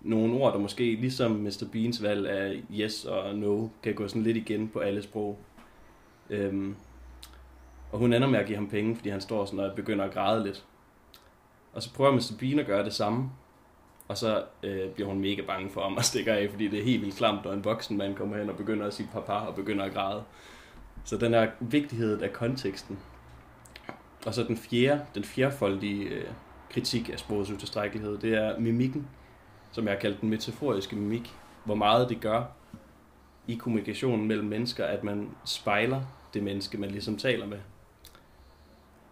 nogle 0.00 0.34
ord, 0.34 0.52
der 0.52 0.58
måske 0.58 0.94
ligesom 0.94 1.30
Mr. 1.30 1.64
Beans 1.72 2.02
valg 2.02 2.28
af 2.28 2.62
yes 2.72 3.04
og 3.04 3.34
no, 3.34 3.68
kan 3.82 3.94
gå 3.94 4.08
sådan 4.08 4.22
lidt 4.22 4.36
igen 4.36 4.68
på 4.68 4.78
alle 4.78 5.02
sprog. 5.02 5.38
Øhm, 6.30 6.76
og 7.92 7.98
hun 7.98 8.12
ender 8.12 8.28
med 8.28 8.38
at 8.38 8.46
give 8.46 8.56
ham 8.56 8.68
penge, 8.68 8.96
fordi 8.96 9.08
han 9.08 9.20
står 9.20 9.44
sådan 9.44 9.60
og 9.60 9.76
begynder 9.76 10.04
at 10.04 10.12
græde 10.12 10.44
lidt. 10.44 10.64
Og 11.72 11.82
så 11.82 11.94
prøver 11.94 12.12
Mr. 12.12 12.32
Bean 12.40 12.58
at 12.58 12.66
gøre 12.66 12.84
det 12.84 12.92
samme, 12.92 13.30
og 14.08 14.18
så 14.18 14.44
øh, 14.62 14.90
bliver 14.90 15.08
hun 15.08 15.20
mega 15.20 15.42
bange 15.42 15.70
for 15.70 15.82
ham 15.82 15.96
og 15.96 16.04
stikker 16.04 16.34
af, 16.34 16.50
fordi 16.50 16.68
det 16.68 16.78
er 16.78 16.84
helt 16.84 17.02
vildt 17.02 17.16
klamt, 17.16 17.44
når 17.44 17.52
en 17.52 17.64
voksen 17.64 17.96
mand 17.96 18.14
kommer 18.14 18.38
hen 18.38 18.50
og 18.50 18.56
begynder 18.56 18.86
at 18.86 18.94
sige 18.94 19.08
papa 19.12 19.32
og 19.32 19.54
begynder 19.54 19.84
at 19.84 19.92
græde. 19.92 20.22
Så 21.04 21.16
den 21.16 21.34
her 21.34 21.50
vigtighed 21.60 22.20
af 22.20 22.32
konteksten. 22.32 22.98
Og 24.26 24.34
så 24.34 24.42
den 24.42 24.56
fjerde, 24.56 25.00
den 25.14 25.24
fjerdefoldige 25.24 26.04
øh, 26.04 26.24
kritik 26.70 27.08
af 27.08 27.18
sprogets 27.18 27.50
utilstrækkelighed, 27.50 28.18
det 28.18 28.34
er 28.34 28.58
mimikken, 28.58 29.08
som 29.72 29.84
jeg 29.84 29.92
har 29.92 30.00
kaldt 30.00 30.20
den 30.20 30.30
metaforiske 30.30 30.96
mimik. 30.96 31.34
Hvor 31.64 31.74
meget 31.74 32.08
det 32.08 32.20
gør 32.20 32.44
i 33.46 33.54
kommunikationen 33.54 34.28
mellem 34.28 34.46
mennesker, 34.48 34.84
at 34.84 35.04
man 35.04 35.30
spejler 35.44 36.00
det 36.34 36.42
menneske, 36.42 36.78
man 36.78 36.90
ligesom 36.90 37.16
taler 37.16 37.46
med. 37.46 37.58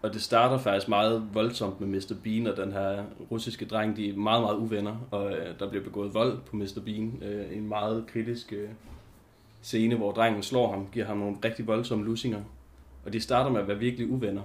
Og 0.06 0.14
det 0.14 0.22
starter 0.22 0.58
faktisk 0.58 0.88
meget 0.88 1.28
voldsomt 1.32 1.80
med 1.80 1.88
Mr. 1.88 2.14
Bean 2.24 2.46
og 2.46 2.56
den 2.56 2.72
her 2.72 3.04
russiske 3.30 3.64
dreng. 3.64 3.96
De 3.96 4.08
er 4.08 4.16
meget, 4.16 4.42
meget 4.42 4.56
uvenner, 4.56 4.96
og 5.10 5.32
øh, 5.32 5.58
der 5.58 5.68
bliver 5.68 5.84
begået 5.84 6.14
vold 6.14 6.38
på 6.46 6.56
Mr. 6.56 6.80
Bean. 6.84 7.22
Øh, 7.22 7.56
en 7.56 7.68
meget 7.68 8.04
kritisk 8.06 8.52
øh, 8.52 8.68
scene, 9.62 9.94
hvor 9.94 10.12
drengen 10.12 10.42
slår 10.42 10.70
ham, 10.70 10.88
giver 10.92 11.06
ham 11.06 11.18
nogle 11.18 11.36
rigtig 11.44 11.66
voldsomme 11.66 12.04
lussinger. 12.04 12.42
Og 13.04 13.12
de 13.12 13.20
starter 13.20 13.50
med 13.50 13.60
at 13.60 13.68
være 13.68 13.78
virkelig 13.78 14.10
uvenner. 14.10 14.42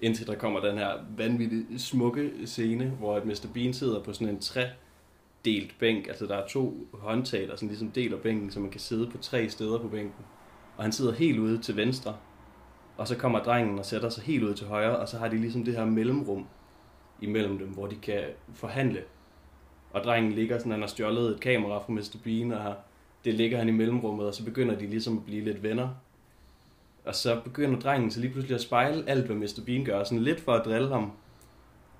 Indtil 0.00 0.26
der 0.26 0.34
kommer 0.34 0.60
den 0.60 0.78
her 0.78 0.90
vanvittigt 1.16 1.80
smukke 1.80 2.30
scene, 2.44 2.92
hvor 2.98 3.16
at 3.16 3.24
Mr. 3.24 3.46
Bean 3.54 3.72
sidder 3.72 4.02
på 4.02 4.12
sådan 4.12 4.28
en 4.28 4.40
trædelt 4.40 5.74
bænk. 5.78 6.08
Altså 6.08 6.26
der 6.26 6.34
er 6.34 6.46
to 6.46 6.86
håndtag, 6.92 7.48
der 7.48 7.56
sådan 7.56 7.68
ligesom 7.68 7.90
deler 7.90 8.16
bænken, 8.16 8.50
så 8.50 8.60
man 8.60 8.70
kan 8.70 8.80
sidde 8.80 9.06
på 9.06 9.18
tre 9.18 9.48
steder 9.48 9.78
på 9.78 9.88
bænken. 9.88 10.24
Og 10.76 10.84
han 10.84 10.92
sidder 10.92 11.12
helt 11.12 11.38
ude 11.38 11.58
til 11.58 11.76
venstre, 11.76 12.14
og 12.98 13.08
så 13.08 13.16
kommer 13.16 13.42
drengen 13.42 13.78
og 13.78 13.86
sætter 13.86 14.08
sig 14.08 14.24
helt 14.24 14.42
ud 14.42 14.54
til 14.54 14.66
højre, 14.66 14.96
og 14.96 15.08
så 15.08 15.18
har 15.18 15.28
de 15.28 15.36
ligesom 15.36 15.64
det 15.64 15.76
her 15.76 15.84
mellemrum 15.84 16.46
imellem 17.20 17.58
dem, 17.58 17.68
hvor 17.68 17.86
de 17.86 17.96
kan 17.96 18.22
forhandle. 18.54 19.02
Og 19.90 20.04
drengen 20.04 20.32
ligger 20.32 20.58
sådan, 20.58 20.72
han 20.72 20.80
har 20.80 20.88
stjålet 20.88 21.34
et 21.34 21.40
kamera 21.40 21.78
fra 21.78 21.92
Mr. 21.92 22.16
Bean, 22.24 22.52
og 22.52 22.74
det 23.24 23.34
ligger 23.34 23.58
han 23.58 23.68
i 23.68 23.72
mellemrummet, 23.72 24.26
og 24.26 24.34
så 24.34 24.44
begynder 24.44 24.78
de 24.78 24.86
ligesom 24.86 25.18
at 25.18 25.24
blive 25.24 25.44
lidt 25.44 25.62
venner. 25.62 25.88
Og 27.04 27.14
så 27.14 27.40
begynder 27.44 27.80
drengen 27.80 28.10
så 28.10 28.20
lige 28.20 28.32
pludselig 28.32 28.54
at 28.54 28.60
spejle 28.60 29.08
alt, 29.08 29.26
hvad 29.26 29.36
Mr. 29.36 29.60
Bean 29.66 29.84
gør, 29.84 30.04
sådan 30.04 30.24
lidt 30.24 30.40
for 30.40 30.52
at 30.52 30.64
drille 30.64 30.88
ham. 30.88 31.12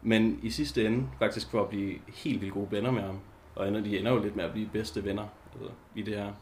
Men 0.03 0.41
i 0.43 0.51
sidste 0.51 0.87
ende 0.87 1.09
faktisk 1.19 1.51
for 1.51 1.63
at 1.63 1.69
blive 1.69 1.95
helt 2.15 2.41
vildt 2.41 2.55
gode 2.55 2.69
venner 2.71 2.91
med 2.91 3.03
ham. 3.03 3.19
Og 3.55 3.69
ender, 3.69 3.81
de 3.81 3.99
ender 3.99 4.13
jo 4.13 4.23
lidt 4.23 4.37
med 4.37 4.45
at 4.45 4.53
blive 4.53 4.69
bedste 4.73 5.05
venner 5.05 5.27
altså, 5.55 5.71
i 5.95 6.03
det 6.03 6.15
her 6.15 6.33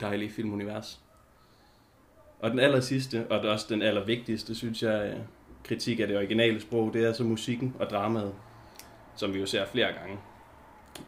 dejlige 0.00 0.30
filmunivers. 0.30 1.00
Og 2.42 2.50
den 2.50 2.58
aller 2.58 2.80
sidste, 2.80 3.26
og 3.30 3.42
det 3.42 3.48
er 3.48 3.52
også 3.52 3.66
den 3.68 3.82
aller 3.82 4.04
vigtigste, 4.04 4.54
synes 4.54 4.82
jeg, 4.82 5.12
øh, 5.14 5.20
kritik 5.64 6.00
af 6.00 6.06
det 6.06 6.16
originale 6.16 6.60
sprog, 6.60 6.90
det 6.92 7.04
er 7.04 7.12
så 7.12 7.24
musikken 7.24 7.74
og 7.78 7.90
dramaet, 7.90 8.32
som 9.16 9.34
vi 9.34 9.38
jo 9.38 9.46
ser 9.46 9.66
flere 9.66 9.92
gange. 9.92 10.18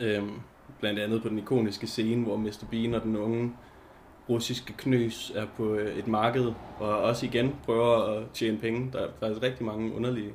Øhm, 0.00 0.40
blandt 0.80 0.98
andet 0.98 1.22
på 1.22 1.28
den 1.28 1.38
ikoniske 1.38 1.86
scene, 1.86 2.24
hvor 2.24 2.36
Mr. 2.36 2.64
Bean 2.70 2.94
og 2.94 3.02
den 3.02 3.16
unge 3.16 3.52
russiske 4.28 4.72
knøs 4.72 5.32
er 5.34 5.46
på 5.56 5.74
øh, 5.74 5.98
et 5.98 6.06
marked, 6.06 6.52
og 6.78 6.98
også 6.98 7.26
igen 7.26 7.56
prøver 7.64 8.18
at 8.18 8.22
tjene 8.34 8.58
penge. 8.58 8.92
Der 8.92 8.98
er 8.98 9.08
faktisk 9.20 9.42
rigtig 9.42 9.66
mange 9.66 9.94
underlige 9.94 10.32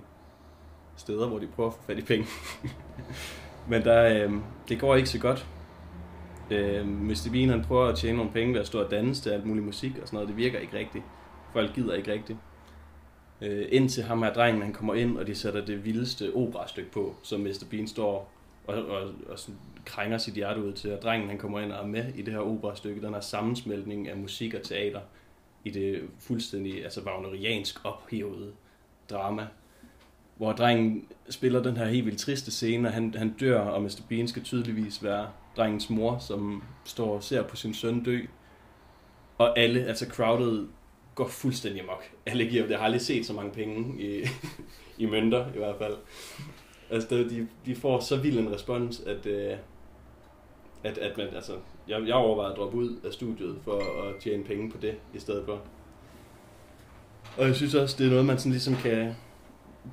steder, 0.98 1.28
hvor 1.28 1.40
de 1.40 1.48
prøver 1.48 1.70
at 1.70 1.76
få 1.76 1.84
fat 1.88 1.98
i 1.98 2.02
penge. 2.02 2.26
Men 3.70 3.84
der, 3.84 4.26
øh, 4.26 4.34
det 4.70 4.80
går 4.80 4.96
ikke 4.96 5.10
så 5.10 5.20
godt. 5.20 5.48
Øh, 6.52 6.88
Mr. 6.88 7.30
Bean 7.32 7.50
han 7.50 7.64
prøver 7.64 7.86
at 7.86 7.98
tjene 7.98 8.18
nogle 8.18 8.32
penge 8.32 8.54
ved 8.54 8.62
at 8.62 8.68
stå 8.68 8.84
og 8.84 8.92
danse 8.92 9.22
til 9.22 9.30
alt 9.30 9.46
muligt 9.46 9.66
musik 9.66 9.92
og 10.02 10.08
sådan 10.08 10.18
noget. 10.18 10.30
Det 10.30 10.38
virker 10.38 10.60
ikke 10.60 10.78
rigtigt. 10.78 11.04
folk 11.54 11.76
gider 11.76 11.94
ikke 11.94 12.12
rigtigt. 12.12 12.40
Øh, 13.42 13.66
indtil 13.72 14.04
ham 14.04 14.24
her 14.24 14.34
drengen, 14.34 14.62
han 14.62 14.74
kommer 14.74 14.94
ind, 14.94 15.18
og 15.18 15.28
de 15.28 15.36
sætter 15.36 15.66
det 15.66 15.86
vildeste 15.86 16.36
operastykke 16.36 16.92
på, 16.92 17.16
som 17.24 17.40
Mr. 17.40 17.66
Bean 17.70 17.88
står 17.88 18.32
og, 18.68 18.86
og, 18.86 19.10
og 19.30 19.40
sådan 19.40 19.60
krænger 19.86 20.18
sit 20.18 20.34
hjerte 20.34 20.64
ud 20.64 20.74
til, 20.74 20.94
og 20.94 21.02
drengen 21.02 21.30
han 21.30 21.38
kommer 21.38 21.60
ind 21.60 21.72
og 21.72 21.84
er 21.84 21.88
med 21.88 22.14
i 22.16 22.22
det 22.22 22.34
her 22.34 22.40
operastykke, 22.40 23.02
den 23.02 23.14
her 23.14 23.22
sammensmeltning 23.22 24.10
af 24.10 24.18
musik 24.18 24.54
og 24.54 24.64
teater 24.64 25.00
i 25.64 25.70
det 25.70 26.02
fuldstændig 26.20 26.84
altså 26.84 27.02
wagneriansk 27.02 27.86
ophævede 27.86 28.52
drama, 29.10 29.48
hvor 30.38 30.52
drengen 30.52 31.06
spiller 31.30 31.64
den 31.64 31.78
her 31.78 31.86
helt 31.86 32.06
vildt 32.06 32.20
triste 32.20 32.52
scene, 32.52 32.88
og 32.88 32.94
han, 32.94 33.14
han 33.18 33.36
dør, 33.40 33.60
og 33.60 33.82
Mr. 33.82 34.02
Bean 34.10 34.28
skal 34.28 34.44
tydeligvis 34.44 35.04
være 35.04 35.28
drengens 35.58 35.90
mor, 35.90 36.18
som 36.18 36.64
står 36.86 37.16
og 37.16 37.24
ser 37.24 37.44
på 37.44 37.56
sin 37.56 37.74
søn 37.74 38.04
dø, 38.04 38.20
og 39.38 39.60
alle, 39.60 39.86
altså 39.86 40.06
crowded, 40.10 40.68
går 41.16 41.28
fuldstændig 41.28 41.86
mok. 41.86 42.04
Alle 42.26 42.46
giver, 42.46 42.68
jeg 42.68 42.78
har 42.78 42.86
aldrig 42.86 43.02
set 43.02 43.26
så 43.26 43.34
mange 43.34 43.52
penge 43.52 44.02
i, 44.04 44.24
i 45.04 45.06
mønter, 45.06 45.46
i 45.56 45.58
hvert 45.58 45.76
fald. 45.78 45.96
Altså, 46.90 47.16
de, 47.16 47.48
de 47.66 47.76
får 47.76 48.00
så 48.00 48.16
vild 48.18 48.40
en 48.40 48.54
respons, 48.54 49.00
at, 49.00 49.26
øh, 49.26 49.58
at, 50.84 50.98
at 50.98 51.18
man, 51.18 51.28
altså, 51.36 51.54
jeg, 51.88 52.08
jeg 52.08 52.16
overvejer 52.16 52.52
at 52.52 52.58
droppe 52.58 52.78
ud 52.78 52.96
af 53.06 53.14
studiet 53.14 53.58
for 53.64 54.04
at 54.04 54.16
tjene 54.22 54.44
penge 54.44 54.72
på 54.72 54.78
det, 54.78 54.96
i 55.14 55.20
stedet 55.20 55.46
for. 55.46 55.62
Og 57.38 57.48
jeg 57.48 57.56
synes 57.56 57.76
også, 57.76 57.96
det 58.00 58.06
er 58.06 58.10
noget, 58.10 58.26
man 58.26 58.38
sådan 58.38 58.52
ligesom 58.52 58.76
kan... 58.76 59.16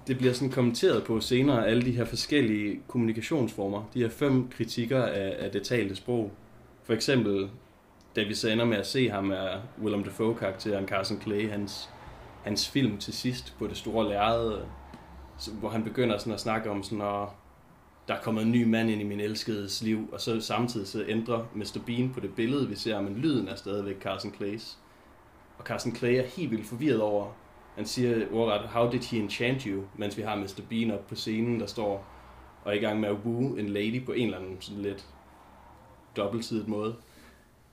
Det 0.06 0.18
bliver 0.18 0.32
sådan 0.32 0.50
kommenteret 0.50 1.04
på 1.04 1.20
senere, 1.20 1.66
alle 1.66 1.82
de 1.82 1.90
her 1.90 2.04
forskellige 2.04 2.80
kommunikationsformer. 2.88 3.90
De 3.94 4.00
her 4.00 4.08
fem 4.08 4.48
kritikker 4.48 5.02
af, 5.02 5.36
af 5.38 5.50
det 5.50 5.62
talte 5.62 5.96
sprog. 5.96 6.32
For 6.82 6.92
eksempel, 6.92 7.50
da 8.16 8.22
vi 8.22 8.34
så 8.34 8.48
ender 8.48 8.64
med 8.64 8.76
at 8.76 8.86
se 8.86 9.10
ham, 9.10 9.30
er 9.30 9.60
Willem 9.82 10.04
Dafoe-karakteren 10.04 10.88
Carson 10.88 11.20
Clay, 11.20 11.50
hans, 11.50 11.90
hans 12.44 12.68
film 12.68 12.98
til 12.98 13.12
sidst 13.12 13.54
på 13.58 13.66
det 13.66 13.76
store 13.76 14.08
lærred, 14.08 14.60
hvor 15.52 15.68
han 15.68 15.84
begynder 15.84 16.18
sådan 16.18 16.32
at 16.32 16.40
snakke 16.40 16.70
om 16.70 16.82
sådan, 16.82 17.00
at 17.00 17.28
der 18.08 18.14
er 18.14 18.20
kommet 18.22 18.42
en 18.42 18.52
ny 18.52 18.64
mand 18.64 18.90
ind 18.90 19.00
i 19.00 19.04
min 19.04 19.20
elskedes 19.20 19.82
liv, 19.82 20.08
og 20.12 20.20
så 20.20 20.40
samtidig 20.40 20.86
så 20.86 21.04
ændrer 21.08 21.44
Mr. 21.54 21.78
Bean 21.86 22.10
på 22.14 22.20
det 22.20 22.34
billede, 22.34 22.68
vi 22.68 22.74
ser, 22.74 23.00
men 23.00 23.16
lyden 23.16 23.48
er 23.48 23.54
stadigvæk 23.54 24.02
Carson 24.02 24.34
Clays. 24.34 24.78
Og 25.58 25.64
Carson 25.64 25.96
Clay 25.96 26.14
er 26.14 26.26
helt 26.36 26.50
vildt 26.50 26.66
forvirret 26.66 27.00
over, 27.00 27.32
han 27.76 27.86
siger 27.86 28.26
ordret, 28.32 28.60
how 28.60 28.90
did 28.90 29.00
he 29.00 29.18
enchant 29.18 29.62
you, 29.62 29.82
mens 29.96 30.16
vi 30.16 30.22
har 30.22 30.36
Mr. 30.36 30.60
Bean 30.70 30.90
op 30.90 31.06
på 31.06 31.14
scenen, 31.14 31.60
der 31.60 31.66
står 31.66 32.06
og 32.64 32.72
er 32.72 32.76
i 32.76 32.80
gang 32.80 33.00
med 33.00 33.08
at 33.08 33.16
woo 33.24 33.56
en 33.56 33.68
lady 33.68 34.04
på 34.04 34.12
en 34.12 34.24
eller 34.24 34.38
anden 34.38 34.56
sådan 34.60 34.82
lidt 34.82 35.06
dobbeltsidet 36.16 36.68
måde. 36.68 36.96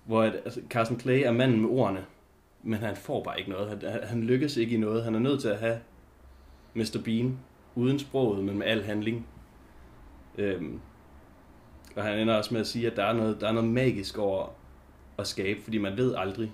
Hvor 0.06 0.24
at, 0.24 0.36
altså, 0.36 0.62
Carson 0.70 1.00
Clay 1.00 1.20
er 1.20 1.32
manden 1.32 1.62
med 1.62 1.70
ordene, 1.70 2.06
men 2.64 2.80
han 2.80 2.96
får 2.96 3.24
bare 3.24 3.40
ikke 3.40 3.52
noget. 3.52 3.84
Han, 3.84 4.04
han 4.04 4.24
lykkes 4.24 4.58
ikke 4.58 4.76
i 4.76 4.80
noget. 4.80 5.04
Han 5.04 5.16
er 5.16 5.20
nødt 5.20 5.42
til 5.42 5.48
at 5.48 5.60
have 5.60 5.80
Mr. 6.74 7.02
Bean 7.06 7.40
uden 7.76 8.00
sproget, 8.00 8.44
men 8.44 8.58
med 8.58 8.68
al 8.68 8.84
handling. 8.84 9.28
Øhm, 10.38 10.80
og 11.96 12.04
han 12.04 12.20
ender 12.20 12.36
også 12.36 12.54
med 12.54 12.62
at 12.62 12.68
sige, 12.68 12.92
at 12.92 12.98
der 12.98 13.04
er 13.04 13.14
noget, 13.14 13.42
der 13.42 13.48
er 13.48 13.52
noget 13.52 13.70
magisk 13.70 14.18
over 14.18 14.48
at 15.18 15.28
skabe, 15.28 15.62
fordi 15.62 15.78
man 15.78 15.98
ved 15.98 16.16
aldrig, 16.18 16.52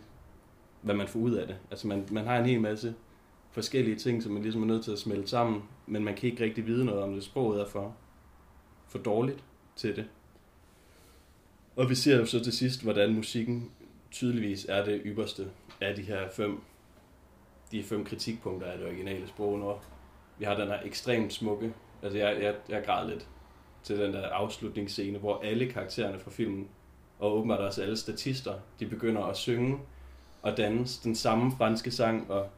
hvad 0.82 0.96
man 0.96 1.08
får 1.08 1.20
ud 1.20 1.32
af 1.32 1.48
det. 1.48 1.56
Altså 1.72 1.88
man, 1.88 2.06
man 2.12 2.26
har 2.26 2.38
en 2.38 2.46
hel 2.46 2.62
masse 2.62 2.96
forskellige 3.58 3.96
ting, 3.96 4.24
som 4.24 4.32
man 4.32 4.42
ligesom 4.42 4.62
er 4.62 4.68
nødt 4.68 4.84
til 4.84 4.92
at 4.92 5.00
smelte 5.00 5.28
sammen, 5.28 5.64
men 5.88 6.04
man 6.04 6.16
kan 6.16 6.30
ikke 6.30 6.44
rigtig 6.44 6.68
vide 6.68 6.86
noget 6.86 7.02
om 7.02 7.14
det. 7.14 7.24
Sproget 7.24 7.62
er 7.62 7.66
for, 7.66 7.96
for 8.88 9.00
dårligt 9.00 9.44
til 9.76 9.96
det. 9.96 10.06
Og 11.76 11.90
vi 11.90 11.96
ser 11.96 12.18
jo 12.18 12.26
så 12.26 12.44
til 12.44 12.54
sidst, 12.54 12.84
hvordan 12.84 13.16
musikken 13.16 13.72
tydeligvis 14.12 14.66
er 14.70 14.86
det 14.86 15.02
ypperste 15.06 15.48
af 15.82 15.96
de 15.96 16.02
her 16.02 16.30
fem, 16.30 16.60
de 17.72 17.84
fem 17.84 18.06
kritikpunkter 18.06 18.68
af 18.68 18.78
det 18.78 18.88
originale 18.88 19.28
sprog. 19.28 19.60
Når 19.60 19.84
vi 20.40 20.46
har 20.46 20.56
den 20.56 20.68
her 20.68 20.80
ekstremt 20.86 21.34
smukke, 21.34 21.74
altså 22.04 22.18
jeg, 22.18 22.42
jeg, 22.42 22.56
jeg 22.70 22.84
græd 22.86 23.10
lidt 23.10 23.28
til 23.84 24.00
den 24.00 24.14
der 24.14 24.30
afslutningsscene, 24.30 25.18
hvor 25.18 25.42
alle 25.44 25.72
karaktererne 25.72 26.20
fra 26.20 26.32
filmen, 26.32 26.68
og 27.20 27.38
åbenbart 27.38 27.60
også 27.60 27.82
alle 27.82 27.98
statister, 27.98 28.54
de 28.80 28.86
begynder 28.86 29.24
at 29.24 29.38
synge 29.38 29.80
og 30.42 30.58
danse 30.58 31.04
den 31.04 31.16
samme 31.16 31.52
franske 31.58 31.92
sang, 31.92 32.32
og, 32.32 32.50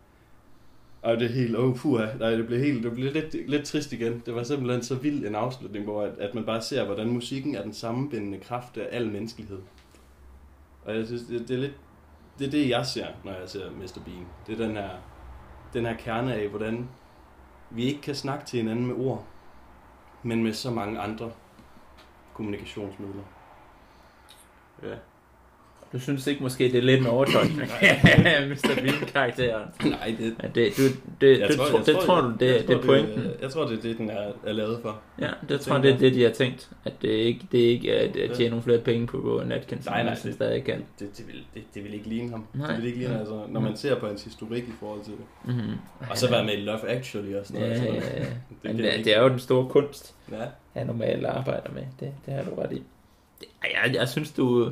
og 1.01 1.20
det 1.20 1.25
er 1.25 1.34
helt, 1.34 1.58
oh 1.58 1.75
puha, 1.75 2.18
nej, 2.18 2.29
det 2.29 2.48
blev 2.48 2.60
helt, 2.60 2.84
det 2.84 2.94
blev 2.94 3.13
lidt, 3.13 3.50
lidt 3.50 3.65
trist 3.65 3.94
igen. 3.94 4.24
Det 4.25 4.36
var 4.36 4.44
simpelthen 4.44 4.84
så 4.84 4.96
vild 4.96 5.25
en 5.25 5.36
afslutning, 5.36 5.86
hvor 5.86 6.03
at, 6.03 6.18
at 6.20 6.36
man 6.36 6.46
bare 6.46 6.62
ser, 6.62 6.86
hvordan 6.86 7.10
musikken 7.10 7.56
er 7.56 7.63
den 7.63 7.74
sammenbindende 7.74 8.39
kraft 8.39 8.77
af 8.77 8.88
al 8.91 9.12
menneskelighed. 9.12 9.60
Og 10.86 10.96
jeg 10.96 11.06
synes, 11.06 11.22
det, 11.22 11.48
det 11.48 11.56
er 11.56 11.60
lidt, 11.60 11.75
det 12.39 12.48
er 12.48 12.51
det, 12.51 12.70
jeg 12.70 12.86
ser, 12.86 13.08
når 13.24 13.32
jeg 13.32 13.50
ser 13.50 13.72
Mr. 13.72 14.03
Bean. 14.06 14.25
Det 14.48 14.62
er 14.62 14.68
den 14.68 14.75
her, 14.75 14.89
den 15.74 15.86
her 15.86 15.96
kerne 15.96 16.34
af, 16.34 16.48
hvordan 16.48 16.89
vi 17.70 17.84
ikke 17.84 18.01
kan 18.01 18.15
snakke 18.15 18.46
til 18.46 18.60
hinanden 18.60 18.86
med 18.86 18.96
ord, 18.96 19.27
men 20.24 20.44
med 20.44 20.53
så 20.53 20.72
mange 20.72 21.00
andre 21.00 21.32
kommunikationsmidler. 22.34 23.24
Ja. 24.84 24.96
Du 25.93 26.00
synes 26.00 26.27
ikke 26.27 26.43
måske, 26.43 26.63
det 26.63 26.75
er 26.75 26.81
lidt 26.81 27.00
en 27.01 27.08
overtolkning 27.08 27.62
af 27.81 28.48
Mr. 28.48 28.81
Bean-karakteren? 28.81 29.63
Nej, 29.86 30.15
det... 30.19 30.36
Ja, 30.43 30.48
det, 30.48 30.72
du, 30.77 30.81
det, 31.22 31.39
Jeg 31.39 31.50
du, 31.50 31.53
tror- 31.55 31.65
tror, 31.65 31.77
jeg 31.77 31.86
det 31.86 31.96
tror, 31.96 32.01
tror 32.05 32.15
jeg- 32.15 32.24
du, 32.24 32.36
det, 32.39 32.46
jeg 32.55 32.60
det 32.60 32.65
tror, 32.67 32.75
er 32.75 32.86
pointen? 32.86 33.24
Det, 33.24 33.36
jeg 33.41 33.50
tror, 33.51 33.67
det 33.67 33.77
er 33.77 33.81
det, 33.81 33.98
den 33.98 34.10
er, 34.10 34.31
er 34.46 34.53
lavet 34.53 34.79
for. 34.81 35.00
Ja, 35.19 35.25
det 35.41 35.51
jeg 35.51 35.60
tror 35.60 35.74
jeg, 35.75 35.84
det 35.84 35.93
er 35.93 35.98
det, 35.98 36.13
de 36.13 36.24
har 36.24 36.29
tænkt. 36.29 36.69
At 36.86 36.93
det 37.01 37.08
ikke, 37.10 37.48
det 37.51 37.65
er 37.65 37.69
ikke 37.69 37.93
at, 37.93 38.15
at 38.17 38.31
tjene 38.38 38.50
nogle 38.50 38.63
flere 38.63 38.79
penge 38.79 39.08
på 39.08 39.17
Rowan 39.17 39.51
Atkinson, 39.51 39.93
Nej, 39.93 40.03
nej, 40.03 40.15
som 40.15 40.27
det- 40.27 40.36
stadig 40.36 40.63
kan. 40.63 40.84
Det, 41.00 41.17
det, 41.17 41.27
vil, 41.27 41.43
det, 41.53 41.63
det 41.74 41.84
vil 41.84 41.93
ikke 41.93 42.10
ligne 42.10 42.29
ham. 42.29 42.46
Nej. 42.53 42.67
Det 42.67 42.77
vil 42.77 42.86
ikke 42.86 43.00
ligne, 43.00 43.13
Ja. 43.13 43.19
altså, 43.19 43.41
når 43.50 43.60
man 43.60 43.77
ser 43.77 43.96
på 44.00 44.08
hans 44.08 44.24
historik 44.24 44.63
i 44.63 44.72
forhold 44.79 45.03
til 45.03 45.13
det. 45.13 45.53
Mm-hmm. 45.55 45.74
Og 46.10 46.17
så 46.17 46.29
være 46.29 46.46
med 46.46 46.53
i 46.53 46.62
Love 46.62 46.89
Actually 46.89 47.36
og 47.36 47.46
sådan 47.46 47.62
Ja, 47.62 47.67
noget. 47.67 47.84
ja, 47.84 47.93
ja. 47.93 48.25
Det 48.63 48.77
det, 48.77 48.93
ikke- 48.93 49.03
det 49.03 49.15
er 49.17 49.22
jo 49.24 49.29
den 49.29 49.39
store 49.39 49.69
kunst, 49.69 50.15
Ja. 50.31 50.36
han 50.74 50.88
normalt 50.88 51.25
arbejder 51.25 51.69
med. 51.74 51.84
Det, 52.00 52.12
det 52.25 52.34
har 52.34 52.43
du 52.43 52.55
ret 52.62 52.72
i. 52.72 52.84
Det- 53.39 53.48
Ej, 53.63 53.69
Jeg, 53.86 53.96
jeg 53.96 54.10
synes, 54.10 54.31
du, 54.31 54.72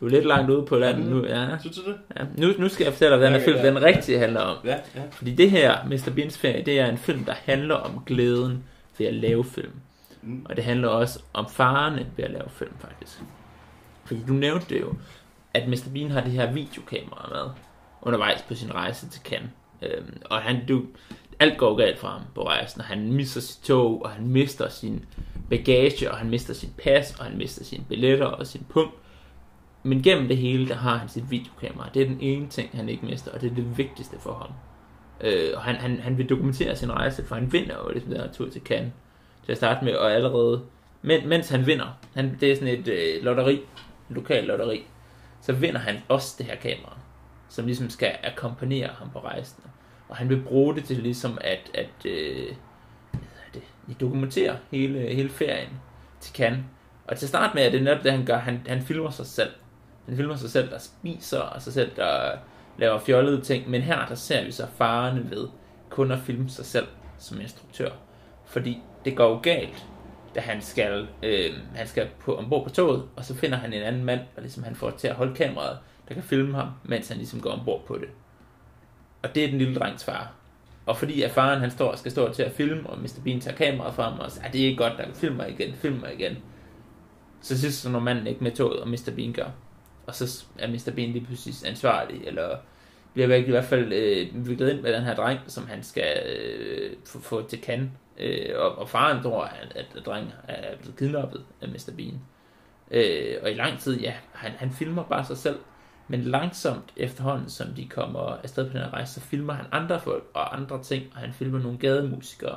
du 0.00 0.06
er 0.06 0.10
lidt 0.10 0.26
langt 0.26 0.50
ude 0.50 0.66
på 0.66 0.76
landet 0.76 1.06
nu. 1.06 1.26
Ja. 1.26 1.58
Synes 1.60 1.76
du 1.76 1.90
det? 1.90 1.96
Ja. 2.16 2.24
Nu, 2.36 2.52
nu 2.58 2.68
skal 2.68 2.84
jeg 2.84 2.92
fortælle 2.92 3.10
dig, 3.10 3.18
hvad 3.18 3.30
den 3.30 3.40
film 3.40 3.56
ja. 3.56 3.66
den 3.66 3.82
rigtige 3.82 4.18
handler 4.18 4.40
om. 4.40 4.56
Ja, 4.64 4.76
ja. 4.94 5.02
Fordi 5.10 5.34
det 5.34 5.50
her, 5.50 5.84
Mr. 5.84 6.10
Beans 6.14 6.38
ferie, 6.38 6.64
det 6.64 6.80
er 6.80 6.86
en 6.86 6.98
film, 6.98 7.24
der 7.24 7.34
handler 7.44 7.74
om 7.74 8.02
glæden 8.06 8.64
ved 8.98 9.06
at 9.06 9.14
lave 9.14 9.44
film. 9.44 9.72
Mm. 10.22 10.46
Og 10.48 10.56
det 10.56 10.64
handler 10.64 10.88
også 10.88 11.22
om 11.32 11.46
farerne 11.50 12.06
ved 12.16 12.24
at 12.24 12.30
lave 12.30 12.48
film, 12.50 12.72
faktisk. 12.80 13.20
Fordi 14.04 14.20
du 14.28 14.32
nævnte 14.32 14.74
det 14.74 14.80
jo, 14.80 14.94
at 15.54 15.68
Mr. 15.68 15.90
Bean 15.94 16.10
har 16.10 16.20
det 16.20 16.32
her 16.32 16.52
videokamera 16.52 17.28
med, 17.32 17.52
undervejs 18.02 18.42
på 18.48 18.54
sin 18.54 18.74
rejse 18.74 19.08
til 19.08 19.22
Cannes. 19.24 19.50
Øhm, 19.82 20.22
og 20.24 20.38
han, 20.38 20.66
du, 20.68 20.82
alt 21.38 21.58
går 21.58 21.76
galt 21.76 21.98
for 21.98 22.08
ham 22.08 22.22
på 22.34 22.46
rejsen, 22.46 22.80
og 22.80 22.86
han 22.86 23.12
mister 23.12 23.40
sit 23.40 23.64
tog, 23.64 24.02
og 24.04 24.10
han 24.10 24.26
mister 24.26 24.68
sin 24.68 25.04
bagage, 25.50 26.10
og 26.10 26.16
han 26.16 26.30
mister 26.30 26.54
sit 26.54 26.76
pas, 26.84 27.14
og 27.18 27.24
han 27.24 27.38
mister 27.38 27.64
sine 27.64 27.84
billetter 27.88 28.26
og 28.26 28.46
sin 28.46 28.66
punkt. 28.68 28.94
Men 29.82 30.02
gennem 30.02 30.28
det 30.28 30.36
hele, 30.36 30.68
der 30.68 30.74
har 30.74 30.96
han 30.96 31.08
sit 31.08 31.30
videokamera. 31.30 31.88
Det 31.94 32.02
er 32.02 32.06
den 32.06 32.20
ene 32.20 32.48
ting, 32.48 32.70
han 32.74 32.88
ikke 32.88 33.06
mister, 33.06 33.32
og 33.32 33.40
det 33.40 33.50
er 33.50 33.54
det 33.54 33.78
vigtigste 33.78 34.16
for 34.20 34.34
ham. 34.34 34.50
Øh, 35.20 35.50
og 35.54 35.62
han, 35.62 35.76
han, 35.76 36.00
han 36.00 36.18
vil 36.18 36.28
dokumentere 36.28 36.76
sin 36.76 36.92
rejse, 36.92 37.26
for 37.26 37.34
han 37.34 37.52
vinder 37.52 37.76
jo 37.84 37.90
ligesom 37.92 38.10
den 38.10 38.20
her 38.20 38.32
tur 38.32 38.48
til 38.48 38.62
Cannes 38.62 38.92
til 39.44 39.52
at 39.52 39.58
starte 39.58 39.84
med, 39.84 39.94
og 39.94 40.12
allerede, 40.12 40.62
men, 41.02 41.28
mens 41.28 41.48
han 41.48 41.66
vinder, 41.66 41.98
han, 42.14 42.36
det 42.40 42.52
er 42.52 42.54
sådan 42.54 42.78
et 42.78 42.88
øh, 42.88 43.24
lotteri, 43.24 43.60
lokal 44.08 44.44
lotteri, 44.44 44.86
så 45.40 45.52
vinder 45.52 45.80
han 45.80 45.96
også 46.08 46.34
det 46.38 46.46
her 46.46 46.56
kamera, 46.56 46.96
som 47.48 47.66
ligesom 47.66 47.90
skal 47.90 48.16
akkompagnere 48.24 48.88
ham 48.98 49.10
på 49.10 49.18
rejsen. 49.18 49.64
Og 50.08 50.16
han 50.16 50.28
vil 50.28 50.42
bruge 50.42 50.74
det 50.74 50.84
til 50.84 50.96
ligesom 50.96 51.38
at, 51.40 51.70
at 51.74 52.06
øh, 52.06 52.46
hvad 53.10 53.62
det, 53.88 54.00
dokumentere 54.00 54.56
hele, 54.70 55.14
hele 55.14 55.28
ferien 55.28 55.68
til 56.20 56.34
Cannes. 56.34 56.60
Og 57.04 57.16
til 57.16 57.26
at 57.26 57.28
starte 57.28 57.54
med 57.54 57.66
er 57.66 57.70
det 57.70 57.82
netop 57.82 58.04
det, 58.04 58.12
han 58.12 58.24
gør. 58.24 58.38
Han, 58.38 58.60
han 58.66 58.82
filmer 58.82 59.10
sig 59.10 59.26
selv. 59.26 59.50
Han 60.06 60.16
filmer 60.16 60.36
sig 60.36 60.50
selv, 60.50 60.70
der 60.70 60.78
spiser, 60.78 61.40
og 61.40 61.62
sig 61.62 61.72
selv, 61.72 61.90
der 61.96 62.32
laver 62.78 62.98
fjollede 62.98 63.40
ting. 63.40 63.70
Men 63.70 63.82
her, 63.82 64.06
der 64.06 64.14
ser 64.14 64.44
vi 64.44 64.52
så 64.52 64.66
farerne 64.66 65.30
ved 65.30 65.48
kun 65.90 66.10
at 66.10 66.18
filme 66.18 66.50
sig 66.50 66.64
selv 66.64 66.86
som 67.18 67.40
instruktør. 67.40 67.90
Fordi 68.44 68.82
det 69.04 69.16
går 69.16 69.28
jo 69.28 69.40
galt, 69.42 69.86
da 70.34 70.40
han 70.40 70.62
skal, 70.62 71.08
øh, 71.22 71.50
han 71.74 71.86
skal 71.86 72.08
på, 72.20 72.36
ombord 72.36 72.64
på 72.64 72.70
toget, 72.70 73.04
og 73.16 73.24
så 73.24 73.34
finder 73.34 73.58
han 73.58 73.72
en 73.72 73.82
anden 73.82 74.04
mand, 74.04 74.20
og 74.36 74.42
ligesom 74.42 74.62
han 74.62 74.74
får 74.74 74.90
til 74.90 75.08
at 75.08 75.14
holde 75.14 75.34
kameraet, 75.34 75.78
der 76.08 76.14
kan 76.14 76.22
filme 76.22 76.54
ham, 76.54 76.68
mens 76.84 77.08
han 77.08 77.16
ligesom 77.16 77.40
går 77.40 77.50
ombord 77.50 77.86
på 77.86 77.98
det. 77.98 78.08
Og 79.22 79.34
det 79.34 79.44
er 79.44 79.48
den 79.48 79.58
lille 79.58 79.74
drengs 79.74 80.04
far. 80.04 80.32
Og 80.86 80.96
fordi 80.96 81.22
at 81.22 81.30
faren 81.30 81.60
han 81.60 81.70
står, 81.70 81.96
skal 81.96 82.10
stå 82.10 82.32
til 82.32 82.42
at 82.42 82.52
filme, 82.52 82.90
og 82.90 82.98
Mr. 82.98 83.20
Bean 83.24 83.40
tager 83.40 83.56
kameraet 83.56 83.94
fra 83.94 84.10
ham, 84.10 84.18
og 84.18 84.30
siger, 84.30 84.44
"Ah, 84.44 84.52
det 84.52 84.60
er 84.60 84.66
ikke 84.66 84.82
godt, 84.82 84.92
der 84.98 85.04
filmer 85.14 85.46
igen, 85.46 85.74
filmer 85.74 86.08
igen. 86.08 86.36
Så 87.42 87.58
sidst 87.58 87.82
så 87.82 87.90
når 87.90 88.00
manden 88.00 88.26
ikke 88.26 88.44
med 88.44 88.52
toget, 88.52 88.80
og 88.80 88.88
Mr. 88.88 89.12
Bean 89.16 89.32
gør. 89.32 89.50
Og 90.10 90.16
så 90.16 90.44
er 90.58 90.68
Mr. 90.68 90.92
Bean 90.96 91.12
lige 91.12 91.24
pludselig 91.24 91.54
ansvarlig, 91.70 92.26
eller 92.26 92.56
bliver 93.12 93.28
virkelig 93.28 93.48
i 93.48 93.50
hvert 93.50 93.64
fald 93.64 93.92
øh, 93.92 94.48
viklet 94.48 94.70
ind 94.70 94.80
med 94.80 94.92
den 94.92 95.02
her 95.02 95.14
dreng, 95.14 95.40
som 95.46 95.66
han 95.66 95.82
skal 95.82 96.22
øh, 96.26 96.96
få, 97.06 97.20
få 97.20 97.48
til 97.48 97.60
kan. 97.60 97.90
Øh, 98.18 98.48
og, 98.54 98.78
og 98.78 98.88
faren 98.88 99.22
tror, 99.22 99.44
at, 99.44 99.72
at, 99.74 99.86
at 99.96 100.06
drengen 100.06 100.32
er 100.48 100.76
blevet 100.76 100.96
kidnappet 100.98 101.44
af 101.60 101.68
Mr. 101.68 101.92
Bean. 101.96 102.20
Øh, 102.90 103.36
og 103.42 103.50
i 103.50 103.54
lang 103.54 103.78
tid, 103.78 104.00
ja, 104.00 104.14
han, 104.32 104.50
han 104.50 104.70
filmer 104.70 105.04
bare 105.04 105.24
sig 105.24 105.36
selv, 105.36 105.58
Men 106.08 106.22
langsomt 106.22 106.92
efterhånden, 106.96 107.48
som 107.48 107.68
de 107.76 107.88
kommer 107.88 108.20
afsted 108.20 108.66
på 108.66 108.72
den 108.72 108.80
her 108.80 108.92
rejse, 108.92 109.14
så 109.14 109.20
filmer 109.20 109.52
han 109.52 109.66
andre 109.72 110.00
folk 110.00 110.24
og 110.34 110.56
andre 110.56 110.82
ting, 110.82 111.04
og 111.14 111.18
han 111.18 111.32
filmer 111.32 111.58
nogle 111.58 111.78
gademusikere, 111.78 112.56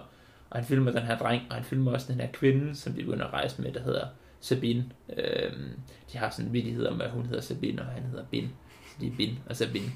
og 0.50 0.58
han 0.58 0.66
filmer 0.66 0.92
den 0.92 1.02
her 1.02 1.18
dreng, 1.18 1.42
og 1.50 1.56
han 1.56 1.64
filmer 1.64 1.92
også 1.92 2.12
den 2.12 2.22
her 2.22 2.28
kvinde, 2.32 2.76
som 2.76 2.94
de 2.94 3.04
begynder 3.04 3.26
at 3.26 3.34
rejse 3.34 3.62
med, 3.62 3.72
der 3.72 3.82
hedder 3.82 4.08
Sabine. 4.44 4.86
Øhm, 5.18 5.72
de 6.12 6.18
har 6.18 6.30
sådan 6.30 6.46
en 6.46 6.54
vidighed 6.54 6.88
om, 6.88 7.02
at 7.02 7.12
hun 7.12 7.26
hedder 7.26 7.42
Sabine, 7.42 7.82
og 7.82 7.88
han 7.88 8.04
hedder 8.04 8.26
Bin. 8.32 8.50
Så 8.88 8.96
de 9.02 9.08
er 9.08 9.12
Bin 9.18 9.40
og 9.50 9.56
Sabine. 9.56 9.92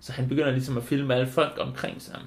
Så 0.00 0.12
han 0.12 0.28
begynder 0.28 0.50
ligesom 0.50 0.76
at 0.76 0.82
filme 0.82 1.14
alle 1.14 1.26
folk 1.26 1.56
omkring 1.60 2.02
sig. 2.02 2.20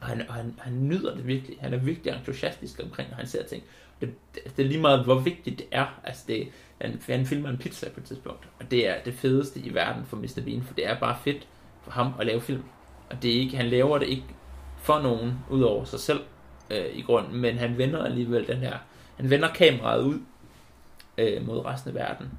Og 0.00 0.06
han, 0.06 0.28
og 0.28 0.34
han, 0.34 0.54
han 0.58 0.88
nyder 0.88 1.14
det 1.14 1.26
virkelig. 1.26 1.56
Han 1.60 1.74
er 1.74 1.78
virkelig 1.78 2.12
entusiastisk 2.12 2.80
omkring, 2.84 3.10
når 3.10 3.16
han 3.16 3.26
ser 3.26 3.42
ting. 3.42 3.62
Det, 4.00 4.14
det, 4.34 4.56
det 4.56 4.64
er 4.64 4.68
lige 4.68 4.80
meget, 4.80 5.04
hvor 5.04 5.18
vigtigt 5.18 5.58
det 5.58 5.66
er. 5.70 6.00
Altså 6.04 6.24
det, 6.28 6.48
han, 6.80 7.00
han 7.06 7.26
filmer 7.26 7.48
en 7.48 7.58
pizza 7.58 7.88
på 7.90 8.00
et 8.00 8.06
tidspunkt, 8.06 8.48
og 8.60 8.70
det 8.70 8.88
er 8.88 9.02
det 9.04 9.14
fedeste 9.14 9.60
i 9.60 9.74
verden 9.74 10.04
for 10.04 10.16
Mr. 10.16 10.40
Bean, 10.44 10.62
for 10.62 10.74
det 10.74 10.86
er 10.86 10.98
bare 11.00 11.16
fedt 11.24 11.48
for 11.82 11.90
ham 11.90 12.12
at 12.20 12.26
lave 12.26 12.40
film. 12.40 12.62
Og 13.10 13.22
det 13.22 13.36
er 13.36 13.40
ikke, 13.40 13.56
han 13.56 13.66
laver 13.66 13.98
det 13.98 14.08
ikke 14.08 14.24
for 14.76 15.02
nogen, 15.02 15.32
udover 15.50 15.84
sig 15.84 16.00
selv 16.00 16.20
øh, 16.70 16.96
i 16.96 17.02
grunden, 17.02 17.36
men 17.40 17.58
han 17.58 17.78
vender 17.78 18.04
alligevel 18.04 18.46
den 18.46 18.56
her, 18.56 18.78
han 19.16 19.30
vender 19.30 19.48
kameraet 19.48 20.02
ud 20.02 20.18
øh, 21.18 21.46
mod 21.46 21.64
resten 21.64 21.88
af 21.88 21.94
verden. 21.94 22.30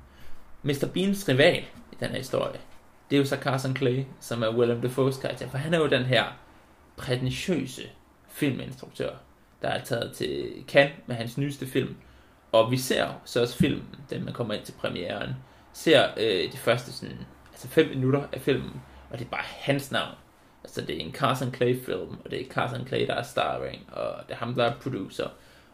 Mr. 0.64 0.88
Beans 0.94 1.30
rival 1.30 1.64
i 1.92 1.96
den 2.00 2.10
her 2.10 2.18
historie, 2.18 2.60
det 3.10 3.16
er 3.16 3.20
jo 3.20 3.26
så 3.26 3.38
Carson 3.38 3.76
Clay, 3.76 4.04
som 4.20 4.44
er 4.44 4.56
Willem 4.56 4.80
Dafoe's 4.80 5.22
karakter, 5.22 5.50
for 5.50 5.58
han 5.58 5.74
er 5.74 5.78
jo 5.78 5.88
den 5.88 6.04
her 6.04 6.26
prætentiøse 6.98 7.82
filminstruktør, 8.30 9.12
der 9.62 9.70
er 9.70 9.84
taget 9.84 10.16
til 10.16 10.64
Cannes 10.68 10.96
med 11.08 11.16
hans 11.16 11.38
nyeste 11.38 11.68
film. 11.68 11.96
Og 12.52 12.72
vi 12.72 12.78
ser 12.78 13.22
så 13.26 13.42
også 13.42 13.58
filmen, 13.58 13.96
da 14.10 14.20
man 14.20 14.34
kommer 14.34 14.54
ind 14.54 14.64
til 14.64 14.74
premieren, 14.74 15.30
ser 15.74 16.08
øh, 16.18 16.52
de 16.52 16.58
første 16.58 16.92
sådan, 16.94 17.18
altså 17.52 17.68
fem 17.68 17.90
minutter 17.90 18.24
af 18.34 18.42
filmen, 18.42 18.82
og 19.10 19.20
det 19.20 19.26
er 19.26 19.30
bare 19.30 19.46
hans 19.46 19.92
navn. 19.92 20.16
Altså 20.64 20.82
det 20.82 20.96
er 20.96 21.00
en 21.00 21.14
Carson 21.14 21.54
Clay 21.54 21.84
film, 21.86 22.18
og 22.26 22.32
det 22.32 22.42
er 22.42 22.50
Carson 22.50 22.88
Clay, 22.88 23.08
der 23.08 23.14
er 23.14 23.24
starring, 23.24 23.90
og 23.92 24.24
det 24.28 24.34
er 24.34 24.38
ham, 24.38 24.54
der 24.54 24.66
er 24.66 24.76
producer. 24.80 25.28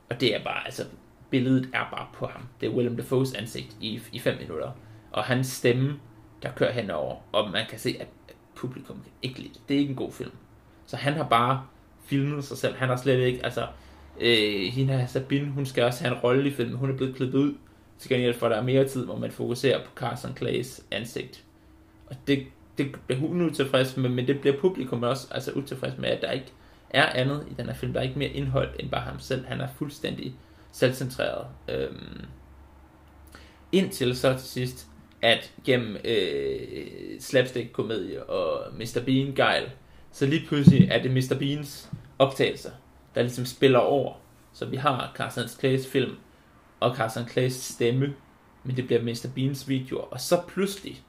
Og 0.09 0.21
det 0.21 0.35
er 0.35 0.43
bare, 0.43 0.65
altså 0.65 0.85
billedet 1.31 1.69
er 1.73 1.87
bare 1.91 2.07
på 2.13 2.25
ham. 2.25 2.41
Det 2.61 2.69
er 2.69 2.73
Willem 2.73 2.99
Dafoe's 2.99 3.37
ansigt 3.37 3.77
i, 3.81 4.01
i 4.11 4.19
fem 4.19 4.37
minutter. 4.41 4.71
Og 5.11 5.23
hans 5.23 5.47
stemme, 5.47 5.99
der 6.43 6.51
kører 6.51 6.71
henover, 6.71 7.15
og 7.31 7.51
man 7.51 7.65
kan 7.69 7.79
se, 7.79 7.95
at 7.99 8.07
publikum 8.55 8.95
kan 8.95 9.11
ikke 9.21 9.39
lide 9.39 9.53
det. 9.53 9.61
Det 9.69 9.75
er 9.75 9.79
ikke 9.79 9.89
en 9.89 9.95
god 9.95 10.11
film. 10.11 10.31
Så 10.85 10.97
han 10.97 11.13
har 11.13 11.23
bare 11.23 11.65
filmet 12.03 12.43
sig 12.43 12.57
selv. 12.57 12.75
Han 12.75 12.89
har 12.89 12.95
slet 12.95 13.19
ikke, 13.19 13.45
altså, 13.45 13.67
øh, 14.19 14.73
hende 14.73 14.93
her 14.93 15.05
Sabine, 15.05 15.51
hun 15.51 15.65
skal 15.65 15.83
også 15.83 16.03
have 16.03 16.15
en 16.15 16.21
rolle 16.21 16.47
i 16.47 16.51
filmen. 16.51 16.77
Hun 16.77 16.89
er 16.89 16.97
blevet 16.97 17.15
klippet 17.15 17.39
ud, 17.39 17.53
til 18.01 18.09
gengæld 18.09 18.33
for, 18.33 18.45
at 18.45 18.51
der 18.51 18.57
er 18.57 18.63
mere 18.63 18.87
tid, 18.87 19.05
hvor 19.05 19.17
man 19.17 19.31
fokuserer 19.31 19.83
på 19.85 19.91
Carson 19.95 20.37
Clays 20.37 20.81
ansigt. 20.91 21.43
Og 22.05 22.15
det, 22.27 22.47
det 22.77 22.95
bliver 23.07 23.19
hun 23.19 23.41
utilfreds 23.41 23.97
med, 23.97 24.09
men 24.09 24.27
det 24.27 24.41
bliver 24.41 24.59
publikum 24.59 25.03
også 25.03 25.27
altså 25.31 25.51
utilfreds 25.51 25.97
med, 25.97 26.09
at 26.09 26.21
der 26.21 26.31
ikke 26.31 26.51
er 26.89 27.05
andet 27.05 27.47
i 27.51 27.53
den 27.53 27.65
her 27.65 27.73
film. 27.73 27.93
Der 27.93 27.99
er 27.99 28.03
ikke 28.03 28.19
mere 28.19 28.29
indhold 28.29 28.69
end 28.79 28.89
bare 28.89 29.01
ham 29.01 29.19
selv. 29.19 29.45
Han 29.45 29.61
er 29.61 29.67
fuldstændig 29.67 30.35
selvcentreret. 30.71 31.47
Øhm, 31.69 32.25
indtil 33.71 34.17
så 34.17 34.33
til 34.33 34.47
sidst, 34.47 34.87
at 35.21 35.53
gennem 35.65 35.97
øh, 36.05 36.87
slapstick-komedie 37.19 38.23
og 38.23 38.73
Mr. 38.73 39.01
Bean-gejl, 39.05 39.71
så 40.11 40.25
lige 40.25 40.47
pludselig 40.47 40.87
er 40.91 41.01
det 41.01 41.11
Mr. 41.11 41.35
Beans 41.39 41.89
optagelser, 42.19 42.71
der 43.15 43.21
ligesom 43.21 43.45
spiller 43.45 43.79
over. 43.79 44.13
Så 44.53 44.65
vi 44.65 44.75
har 44.75 45.11
Carson 45.15 45.47
Clays 45.47 45.87
film 45.87 46.15
og 46.79 46.95
Carson 46.95 47.29
Clays 47.29 47.53
stemme, 47.53 48.15
men 48.63 48.75
det 48.75 48.85
bliver 48.85 49.01
Mr. 49.01 49.27
Beans 49.35 49.69
videoer. 49.69 50.03
Og 50.03 50.21
så 50.21 50.41
pludselig, 50.47 51.03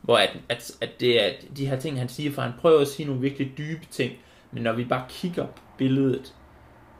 hvor 0.00 0.16
at, 0.16 0.36
at, 0.48 0.70
at 0.80 1.00
det 1.00 1.24
er 1.24 1.32
de 1.56 1.66
her 1.66 1.80
ting, 1.80 1.98
han 1.98 2.08
siger, 2.08 2.32
for 2.32 2.42
han 2.42 2.52
prøver 2.58 2.80
at 2.80 2.88
sige 2.88 3.06
nogle 3.06 3.20
virkelig 3.20 3.52
dybe 3.58 3.86
ting, 3.90 4.12
men 4.52 4.62
når 4.62 4.72
vi 4.72 4.84
bare 4.84 5.04
kigger 5.08 5.46
på 5.46 5.62
billedet 5.78 6.34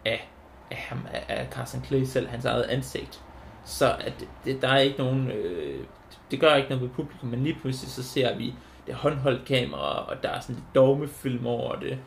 af, 0.04 0.12
af, 0.12 0.28
ham, 0.76 1.06
af, 1.12 1.24
af 1.28 1.46
Carson 1.50 1.84
Clay 1.84 2.04
selv, 2.04 2.28
hans 2.28 2.44
eget 2.44 2.62
ansigt, 2.62 3.22
så 3.64 3.94
at 4.00 4.24
det, 4.44 4.62
der 4.62 4.68
er 4.68 4.78
ikke 4.78 4.98
nogen, 4.98 5.30
øh, 5.30 5.84
det 6.30 6.40
gør 6.40 6.54
ikke 6.54 6.68
noget 6.68 6.82
ved 6.82 6.90
publikum, 6.90 7.28
men 7.28 7.42
lige 7.42 7.56
pludselig 7.60 7.90
så 7.90 8.02
ser 8.02 8.36
vi 8.36 8.54
det 8.86 8.94
håndholdt 8.94 9.44
kamera, 9.44 10.04
og 10.08 10.22
der 10.22 10.28
er 10.28 10.40
sådan 10.40 10.54
lidt 10.54 10.74
dogmefilm 10.74 11.46
over 11.46 11.74
det. 11.74 11.98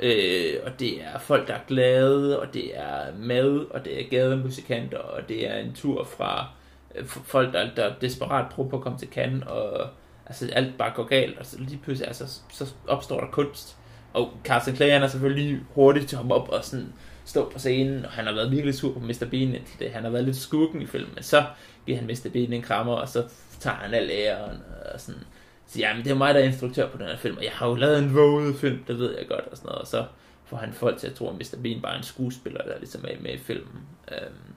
Øh, 0.00 0.54
og 0.66 0.80
det 0.80 1.02
er 1.02 1.18
folk, 1.18 1.48
der 1.48 1.54
er 1.54 1.60
glade, 1.68 2.40
og 2.40 2.54
det 2.54 2.78
er 2.78 3.16
mad, 3.16 3.66
og 3.70 3.84
det 3.84 4.00
er 4.00 4.08
gademusikanter, 4.10 4.98
og 4.98 5.28
det 5.28 5.50
er 5.50 5.58
en 5.58 5.74
tur 5.74 6.04
fra 6.04 6.46
øh, 6.94 7.06
folk, 7.06 7.52
der, 7.52 7.74
der 7.76 7.94
desperat 8.00 8.50
prøver 8.50 8.68
på 8.68 8.76
at 8.76 8.82
komme 8.82 8.98
til 8.98 9.08
Cannes, 9.08 9.44
og 9.46 9.88
altså, 10.26 10.50
alt 10.52 10.78
bare 10.78 10.92
går 10.94 11.04
galt, 11.04 11.38
og 11.38 11.46
så 11.46 11.56
lige 11.58 11.80
pludselig 11.84 12.08
altså, 12.08 12.40
så 12.50 12.74
opstår 12.88 13.20
der 13.20 13.30
kunst. 13.30 13.76
Og 14.12 14.32
Carsten 14.44 14.76
Clay, 14.76 14.90
han 14.90 15.02
er 15.02 15.08
selvfølgelig 15.08 15.60
hurtigt 15.74 16.08
til 16.08 16.16
at 16.16 16.22
hoppe 16.22 16.34
op 16.34 16.48
og 16.48 16.64
sådan 16.64 16.92
stå 17.28 17.50
på 17.50 17.58
scenen, 17.58 18.04
og 18.04 18.10
han 18.10 18.26
har 18.26 18.32
været 18.32 18.50
virkelig 18.50 18.74
sur 18.74 18.92
på 18.92 19.00
Mr. 19.00 19.26
Bean 19.30 19.54
indtil 19.54 19.78
det. 19.78 19.90
Han 19.90 20.04
har 20.04 20.10
været 20.10 20.24
lidt 20.24 20.36
skurken 20.36 20.82
i 20.82 20.86
filmen, 20.86 21.10
men 21.14 21.24
så 21.24 21.44
giver 21.86 21.98
han 21.98 22.06
Mr. 22.06 22.30
Bean 22.32 22.52
en 22.52 22.62
krammer, 22.62 22.92
og 22.92 23.08
så 23.08 23.24
tager 23.60 23.76
han 23.76 23.94
al 23.94 24.10
æren, 24.10 24.56
og 24.94 25.00
sådan 25.00 25.22
så 25.68 25.78
jamen, 25.78 26.04
det 26.04 26.10
er 26.10 26.14
mig, 26.14 26.34
der 26.34 26.40
er 26.40 26.44
instruktør 26.44 26.88
på 26.90 26.98
den 26.98 27.06
her 27.06 27.16
film, 27.16 27.36
og 27.36 27.44
jeg 27.44 27.52
har 27.52 27.68
jo 27.68 27.74
lavet 27.74 27.98
en 27.98 28.14
våget 28.14 28.56
film, 28.56 28.84
det 28.84 28.98
ved 28.98 29.18
jeg 29.18 29.28
godt, 29.28 29.44
og 29.46 29.56
sådan 29.56 29.66
noget, 29.66 29.80
og 29.80 29.86
så 29.86 30.06
får 30.44 30.56
han 30.56 30.72
folk 30.72 30.98
til 30.98 31.06
at 31.06 31.14
tro, 31.14 31.28
at 31.28 31.34
Mr. 31.34 31.58
Bean 31.62 31.80
bare 31.80 31.92
er 31.92 31.98
en 31.98 32.04
skuespiller, 32.04 32.62
der 32.62 32.78
ligesom 32.78 33.04
er 33.08 33.20
med 33.20 33.34
i 33.34 33.38
filmen. 33.38 33.82
Øhm, 34.12 34.54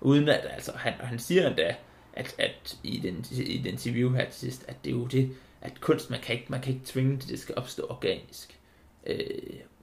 uden 0.00 0.28
at, 0.28 0.40
altså, 0.50 0.72
han, 0.76 0.92
han 0.92 1.18
siger 1.18 1.48
endda, 1.48 1.74
at, 2.12 2.34
at 2.38 2.78
i, 2.82 2.98
den, 2.98 3.24
i 3.30 3.58
den 3.58 3.66
interview 3.66 4.12
her 4.12 4.24
til 4.24 4.34
sidst, 4.34 4.64
at 4.68 4.76
det 4.84 4.90
er 4.90 4.96
jo 4.96 5.06
det, 5.06 5.30
at 5.60 5.80
kunst, 5.80 6.10
man 6.10 6.20
kan 6.20 6.34
ikke, 6.34 6.46
man 6.48 6.60
kan 6.60 6.74
ikke 6.74 6.86
tvinge 6.86 7.16
det, 7.16 7.28
det 7.28 7.38
skal 7.38 7.54
opstå 7.58 7.86
organisk. 7.88 8.58
Øh, 9.06 9.18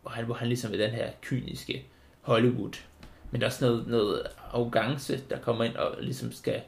hvor, 0.01 0.11
han, 0.11 0.25
hvor 0.25 0.35
han 0.35 0.47
ligesom 0.47 0.73
er 0.73 0.77
den 0.77 0.91
her 0.91 1.11
kyniske 1.21 1.85
Hollywood, 2.21 2.73
men 3.31 3.41
der 3.41 3.47
er 3.47 3.49
også 3.49 3.65
noget, 3.65 3.87
noget 3.87 4.23
arrogance, 4.51 5.21
der 5.29 5.39
kommer 5.39 5.63
ind 5.63 5.75
og 5.75 5.95
ligesom 6.01 6.31
skal 6.31 6.61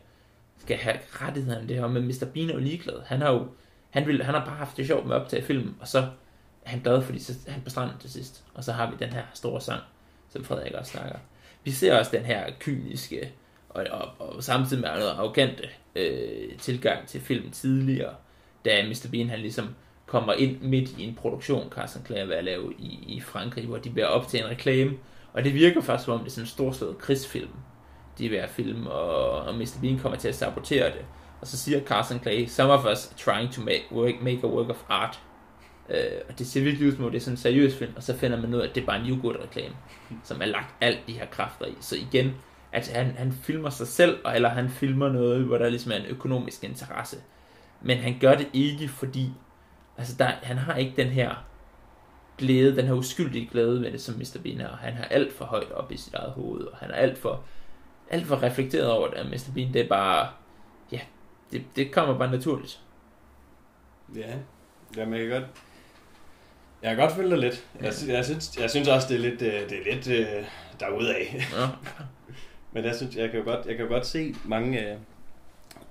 skal 0.57 0.77
have 0.77 0.99
rettighederne 1.11 1.67
det 1.67 1.75
her, 1.75 1.87
men 1.87 2.07
Mr. 2.07 2.25
Bean 2.33 2.49
er 2.49 2.53
jo 2.53 2.59
ligeglad. 2.59 3.01
Han 3.05 3.21
har 3.21 3.31
jo 3.31 3.47
han, 3.89 4.07
vil, 4.07 4.23
han 4.23 4.33
har 4.33 4.45
bare 4.45 4.55
haft 4.55 4.77
det 4.77 4.87
sjovt 4.87 5.07
med 5.07 5.15
at 5.15 5.21
optage 5.21 5.43
film, 5.43 5.75
og 5.79 5.87
så 5.87 5.99
er 6.65 6.69
han 6.69 6.79
glad, 6.79 7.01
fordi 7.01 7.19
så 7.19 7.33
er 7.47 7.51
han 7.51 7.61
på 7.61 7.69
stranden 7.69 7.97
til 7.99 8.11
sidst. 8.11 8.43
Og 8.53 8.63
så 8.63 8.71
har 8.71 8.91
vi 8.91 8.97
den 8.99 9.09
her 9.09 9.23
store 9.33 9.61
sang, 9.61 9.81
som 10.29 10.43
Frederik 10.43 10.73
også 10.73 10.91
snakker. 10.91 11.19
Vi 11.63 11.71
ser 11.71 11.99
også 11.99 12.11
den 12.11 12.25
her 12.25 12.51
kyniske 12.59 13.31
og, 13.69 13.85
og, 13.91 14.27
og 14.27 14.43
samtidig 14.43 14.81
med 14.81 14.89
noget 14.89 15.09
arrogante 15.09 15.69
øh, 15.95 16.57
tilgang 16.57 17.07
til 17.07 17.21
filmen 17.21 17.51
tidligere, 17.51 18.15
da 18.65 18.87
Mr. 18.87 19.07
Bean 19.11 19.29
han 19.29 19.39
ligesom 19.39 19.75
kommer 20.13 20.33
ind 20.33 20.61
midt 20.61 20.89
i 20.97 21.03
en 21.03 21.15
produktion, 21.15 21.69
Carson 21.69 22.05
Clare 22.05 22.27
vil 22.27 22.43
lave 22.43 22.73
i, 22.79 23.03
i 23.07 23.21
Frankrig, 23.21 23.65
hvor 23.65 23.77
de 23.77 23.89
bliver 23.89 24.07
op 24.07 24.27
til 24.27 24.39
en 24.39 24.49
reklame, 24.49 24.91
og 25.33 25.43
det 25.43 25.53
virker 25.53 25.81
faktisk 25.81 26.05
som 26.05 26.13
om 26.13 26.19
det 26.19 26.27
er 26.27 26.31
sådan 26.31 26.43
en 26.43 26.47
storslået 26.47 26.97
krigsfilm, 26.97 27.49
de 28.17 28.25
er 28.25 28.29
ved 28.29 28.37
at 28.37 28.49
filme, 28.49 28.91
og, 28.91 29.41
og 29.41 29.55
Mr. 29.55 29.77
Bean 29.81 29.99
kommer 29.99 30.17
til 30.17 30.27
at 30.27 30.35
sabotere 30.35 30.85
det. 30.85 31.05
Og 31.41 31.47
så 31.47 31.57
siger 31.57 31.81
Carson 31.85 32.19
Clay, 32.19 32.45
some 32.45 32.73
of 32.73 32.85
us 32.85 33.07
are 33.07 33.17
trying 33.17 33.53
to 33.53 33.61
make, 33.61 33.83
work, 33.91 34.21
make 34.21 34.39
a 34.43 34.47
work 34.47 34.69
of 34.69 34.83
art. 34.89 35.19
Øh, 35.89 35.97
og 36.29 36.39
det 36.39 36.47
ser 36.47 36.61
virkelig 36.61 36.87
ud 36.87 36.95
som 36.95 37.11
det 37.11 37.15
er 37.15 37.19
sådan 37.19 37.33
en 37.33 37.37
seriøs 37.37 37.75
film, 37.75 37.93
og 37.95 38.03
så 38.03 38.17
finder 38.17 38.41
man 38.41 38.53
ud 38.53 38.59
af, 38.59 38.67
at 38.67 38.75
det 38.75 38.81
er 38.81 38.85
bare 38.85 38.99
en 38.99 39.09
yoghurt-reklame, 39.09 39.75
som 40.23 40.41
er 40.41 40.45
lagt 40.45 40.75
alt 40.81 40.99
de 41.07 41.13
her 41.13 41.25
kræfter 41.25 41.65
i. 41.65 41.75
Så 41.81 41.95
igen, 41.95 42.33
at 42.71 42.87
han, 42.87 43.05
han 43.17 43.31
filmer 43.31 43.69
sig 43.69 43.87
selv, 43.87 44.17
eller 44.35 44.49
han 44.49 44.69
filmer 44.69 45.09
noget, 45.09 45.45
hvor 45.45 45.57
der 45.57 45.69
ligesom 45.69 45.91
er 45.91 45.95
en 45.95 46.05
økonomisk 46.05 46.63
interesse. 46.63 47.17
Men 47.81 47.97
han 47.97 48.17
gør 48.19 48.35
det 48.35 48.47
ikke, 48.53 48.87
fordi 48.87 49.31
altså 49.97 50.15
der, 50.19 50.25
han 50.25 50.57
har 50.57 50.75
ikke 50.75 50.93
den 50.95 51.07
her 51.07 51.45
glæde, 52.37 52.75
den 52.75 52.85
her 52.85 52.93
uskyldige 52.93 53.49
glæde 53.51 53.79
med 53.79 53.91
det, 53.91 54.01
som 54.01 54.15
Mr. 54.15 54.37
Bean 54.43 54.59
har. 54.59 54.75
Han 54.75 54.93
har 54.93 55.03
alt 55.03 55.33
for 55.33 55.45
højt 55.45 55.71
op 55.71 55.91
i 55.91 55.97
sit 55.97 56.13
eget 56.13 56.31
hoved, 56.31 56.61
og 56.61 56.77
han 56.77 56.91
er 56.91 56.95
alt 56.95 57.17
for 57.17 57.43
alt 58.09 58.27
for 58.27 58.43
reflekteret 58.43 58.91
over 58.91 59.07
det, 59.07 59.25
Mr. 59.25 59.53
Bean, 59.53 59.73
det 59.73 59.81
er 59.81 59.87
bare, 59.87 60.29
ja, 60.91 60.99
det, 61.51 61.63
det 61.75 61.91
kommer 61.91 62.17
bare 62.17 62.31
naturligt. 62.31 62.81
Ja, 64.15 64.33
jamen 64.97 65.19
jeg 65.19 65.29
kan 65.29 65.39
godt, 65.39 65.49
jeg 66.81 66.95
kan 66.95 67.05
godt 67.05 67.15
følge 67.15 67.29
dig 67.29 67.37
lidt. 67.37 67.67
Jeg, 67.81 67.93
jeg, 68.07 68.25
synes, 68.25 68.57
jeg 68.59 68.69
synes 68.69 68.87
også, 68.87 69.07
det 69.07 69.15
er 69.15 69.19
lidt, 69.19 69.41
øh, 69.41 69.69
det 69.69 69.87
er 69.87 69.93
lidt 69.93 70.05
derudaf. 70.79 71.33
Ja. 71.33 71.67
Men 72.73 72.85
jeg 72.85 72.95
synes, 72.95 73.15
jeg 73.15 73.31
kan 73.31 73.39
jo 73.39 73.45
godt, 73.45 73.65
jeg 73.65 73.75
kan 73.75 73.85
jo 73.85 73.91
godt 73.91 74.05
se 74.05 74.35
mange 74.45 74.97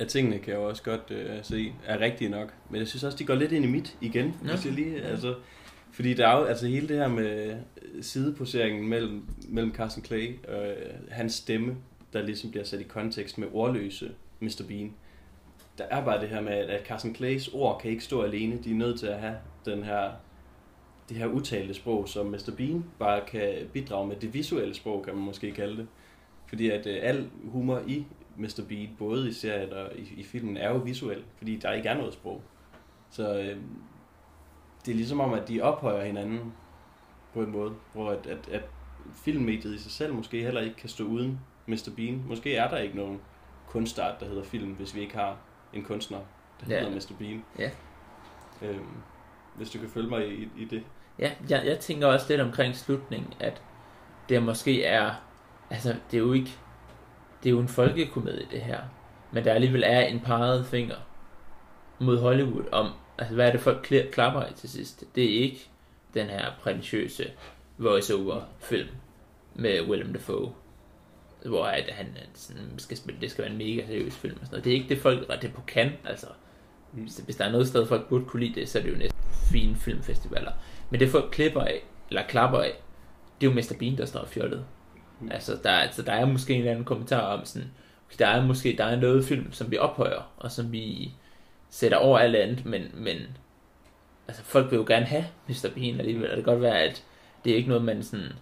af, 0.02 0.08
tingene, 0.08 0.38
kan 0.38 0.52
jeg 0.52 0.60
jo 0.60 0.68
også 0.68 0.82
godt 0.82 1.10
uh, 1.10 1.42
se, 1.42 1.72
er 1.86 2.00
rigtige 2.00 2.30
nok. 2.30 2.54
Men 2.70 2.78
jeg 2.78 2.88
synes 2.88 3.04
også, 3.04 3.18
de 3.18 3.24
går 3.24 3.34
lidt 3.34 3.52
ind 3.52 3.64
i 3.64 3.68
mit 3.68 3.96
igen, 4.00 4.34
ja. 4.44 4.50
hvis 4.50 4.66
jeg 4.66 4.72
lige, 4.72 5.02
altså, 5.02 5.34
fordi 5.92 6.14
der 6.14 6.28
er 6.28 6.38
jo 6.38 6.44
altså 6.44 6.66
hele 6.66 6.88
det 6.88 6.96
her 6.96 7.08
med 7.08 7.56
sideposeringen 8.00 8.88
mellem, 8.88 9.24
mellem 9.48 9.74
Carson 9.74 10.04
Clay 10.04 10.38
og 10.48 10.66
øh, 10.66 10.76
hans 11.10 11.34
stemme, 11.34 11.76
der 12.12 12.22
ligesom 12.22 12.50
bliver 12.50 12.64
sat 12.64 12.80
i 12.80 12.82
kontekst 12.82 13.38
med 13.38 13.48
ordløse 13.52 14.10
Mr. 14.40 14.62
Bean. 14.68 14.94
Der 15.78 15.84
er 15.84 16.04
bare 16.04 16.20
det 16.20 16.28
her 16.28 16.40
med, 16.40 16.52
at 16.52 16.86
Carson 16.86 17.14
Clays 17.14 17.48
ord 17.48 17.80
kan 17.80 17.90
ikke 17.90 18.04
stå 18.04 18.22
alene. 18.22 18.58
De 18.64 18.70
er 18.70 18.74
nødt 18.74 18.98
til 18.98 19.06
at 19.06 19.18
have 19.18 19.36
den 19.64 19.82
her, 19.82 20.10
det 21.08 21.16
her 21.16 21.26
utalte 21.26 21.74
sprog, 21.74 22.08
som 22.08 22.26
Mr. 22.26 22.52
Bean 22.56 22.84
bare 22.98 23.20
kan 23.26 23.52
bidrage 23.72 24.06
med. 24.08 24.16
Det 24.16 24.34
visuelle 24.34 24.74
sprog, 24.74 25.04
kan 25.04 25.14
man 25.14 25.24
måske 25.24 25.52
kalde 25.52 25.76
det. 25.76 25.86
Fordi 26.46 26.70
at 26.70 26.86
øh, 26.86 26.98
al 27.02 27.28
humor 27.44 27.82
i 27.86 28.04
Mr. 28.36 28.60
Bean, 28.68 28.88
både 28.98 29.28
i 29.28 29.32
serien 29.32 29.72
og 29.72 29.90
i, 29.96 30.14
i 30.16 30.22
filmen, 30.24 30.56
er 30.56 30.70
jo 30.70 30.76
visuel, 30.76 31.24
fordi 31.36 31.56
der 31.56 31.72
ikke 31.72 31.88
er 31.88 31.94
noget 31.96 32.12
sprog. 32.14 32.42
Så 33.10 33.38
øh, 33.38 33.56
det 34.86 34.92
er 34.92 34.96
ligesom 34.96 35.20
om, 35.20 35.32
at 35.32 35.48
de 35.48 35.60
ophøjer 35.62 36.04
hinanden 36.04 36.52
på 37.34 37.42
en 37.42 37.50
måde, 37.50 37.72
hvor 37.92 38.10
at, 38.10 38.26
at, 38.26 38.48
at 38.52 38.62
filmmediet 39.14 39.74
i 39.74 39.78
sig 39.78 39.92
selv 39.92 40.14
måske 40.14 40.42
heller 40.42 40.60
ikke 40.60 40.76
kan 40.76 40.88
stå 40.88 41.04
uden 41.04 41.40
Mr. 41.66 41.90
Bean. 41.96 42.22
Måske 42.28 42.56
er 42.56 42.68
der 42.68 42.78
ikke 42.78 42.96
nogen 42.96 43.20
kunstart, 43.66 44.20
der 44.20 44.26
hedder 44.26 44.44
film, 44.44 44.72
hvis 44.72 44.94
vi 44.94 45.00
ikke 45.00 45.16
har 45.16 45.36
en 45.72 45.84
kunstner, 45.84 46.18
der 46.60 46.74
Ja. 46.74 46.80
hedder 46.80 46.94
Mr. 46.94 47.12
Bean. 47.18 47.44
Ja. 47.58 47.70
Øhm, 48.62 48.86
hvis 49.56 49.70
du 49.70 49.78
kan 49.78 49.88
følge 49.88 50.08
mig 50.08 50.28
i, 50.28 50.48
i 50.56 50.64
det. 50.64 50.82
Ja, 51.18 51.32
jeg, 51.48 51.62
jeg 51.66 51.78
tænker 51.78 52.06
også 52.06 52.26
lidt 52.28 52.40
omkring 52.40 52.76
slutningen, 52.76 53.32
at 53.40 53.62
det 54.28 54.42
måske 54.42 54.84
er, 54.84 55.10
altså 55.70 55.94
det 56.10 56.16
er 56.16 56.22
jo 56.22 56.32
ikke, 56.32 56.58
det 57.42 57.48
er 57.48 57.50
jo 57.50 57.60
en 57.60 57.68
folkekomedie 57.68 58.46
det 58.50 58.60
her, 58.60 58.80
men 59.32 59.44
der 59.44 59.52
alligevel 59.52 59.82
er 59.86 60.00
en 60.00 60.20
peget 60.20 60.66
finger 60.66 60.96
mod 61.98 62.18
Hollywood 62.18 62.64
om, 62.72 62.90
altså 63.18 63.34
hvad 63.34 63.48
er 63.48 63.52
det 63.52 63.60
folk 63.60 63.94
klapper 64.12 64.46
i 64.46 64.52
til 64.56 64.68
sidst? 64.70 65.04
Det 65.14 65.24
er 65.24 65.42
ikke 65.42 65.68
den 66.14 66.26
her 66.26 66.50
prætentiøse 66.62 67.30
voice-over 67.78 68.40
film 68.60 68.88
med 69.54 69.80
Willem 69.88 70.12
Dafoe, 70.12 70.52
hvor 71.46 71.64
at 71.64 71.90
han 71.92 72.06
øh, 72.06 72.22
sådan, 72.34 72.78
skal 72.78 72.96
spille, 72.96 73.20
det 73.20 73.30
skal 73.30 73.44
være 73.44 73.52
en 73.52 73.58
mega 73.58 73.86
seriøs 73.86 74.14
film 74.14 74.36
og 74.40 74.46
sådan 74.46 74.50
noget. 74.50 74.64
Det 74.64 74.70
er 74.70 74.74
ikke 74.74 74.88
det 74.88 74.98
folk 74.98 75.42
det 75.42 75.54
på 75.54 75.60
kan, 75.66 75.92
altså. 76.04 76.26
Hvis 77.24 77.36
der 77.36 77.44
er 77.44 77.52
noget 77.52 77.68
sted, 77.68 77.86
folk 77.86 78.08
burde 78.08 78.24
kunne 78.24 78.44
lide 78.44 78.60
det, 78.60 78.68
så 78.68 78.78
er 78.78 78.82
det 78.82 78.92
jo 78.92 78.96
næsten 78.96 79.20
fine 79.52 79.76
filmfestivaler. 79.76 80.52
Men 80.90 81.00
det 81.00 81.08
folk 81.08 81.30
klipper 81.32 81.60
af, 81.60 81.84
eller 82.08 82.26
klapper 82.26 82.58
af, 82.58 82.82
det 83.40 83.46
er 83.46 83.50
jo 83.50 83.56
Mr. 83.56 83.78
Bean, 83.78 83.98
der 83.98 84.06
står 84.06 84.24
fjollet. 84.26 84.64
Mm. 85.22 85.30
Altså, 85.32 85.58
der, 85.62 85.70
altså, 85.70 86.02
der 86.02 86.12
er 86.12 86.26
måske 86.26 86.52
en 86.52 86.58
eller 86.58 86.70
anden 86.70 86.84
kommentar 86.84 87.20
om 87.20 87.44
sådan, 87.44 87.70
okay, 88.06 88.16
der 88.18 88.26
er 88.26 88.46
måske 88.46 88.74
der 88.78 88.84
er 88.84 89.00
noget 89.00 89.24
film, 89.24 89.52
som 89.52 89.70
vi 89.70 89.78
ophøjer, 89.78 90.32
og 90.36 90.50
som 90.50 90.72
vi 90.72 91.12
sætter 91.70 91.98
over 91.98 92.18
alt 92.18 92.36
andet, 92.36 92.66
men, 92.66 92.90
men 92.94 93.16
altså, 94.28 94.42
folk 94.42 94.70
vil 94.70 94.76
jo 94.76 94.84
gerne 94.88 95.06
have 95.06 95.24
Mr. 95.48 95.70
Bean 95.74 96.00
alligevel, 96.00 96.30
og 96.30 96.36
det 96.36 96.44
kan 96.44 96.52
godt 96.52 96.62
være, 96.62 96.82
at 96.82 97.04
det 97.44 97.52
er 97.52 97.56
ikke 97.56 97.68
noget, 97.68 97.84
man 97.84 98.02
sådan 98.02 98.32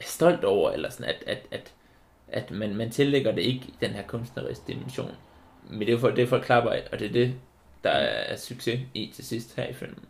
er 0.00 0.04
stolt 0.04 0.44
over, 0.44 0.70
eller 0.70 0.90
sådan, 0.90 1.14
at, 1.14 1.24
at, 1.26 1.46
at, 1.50 1.74
at 2.28 2.50
man, 2.50 2.76
man 2.76 2.90
tillægger 2.90 3.32
det 3.32 3.42
ikke 3.42 3.66
i 3.66 3.74
den 3.80 3.90
her 3.90 4.02
kunstneriske 4.06 4.64
dimension. 4.66 5.14
Men 5.70 5.80
det 5.80 5.94
er 5.94 5.98
for, 5.98 6.10
det 6.10 6.22
er 6.22 6.26
for 6.26 6.38
klapper 6.38 6.70
af, 6.70 6.88
og 6.92 6.98
det 6.98 7.08
er 7.08 7.12
det, 7.12 7.34
der 7.84 7.90
er 7.90 8.36
succes 8.36 8.80
i 8.94 9.12
til 9.14 9.24
sidst 9.24 9.56
her 9.56 9.66
i 9.66 9.72
filmen. 9.72 10.04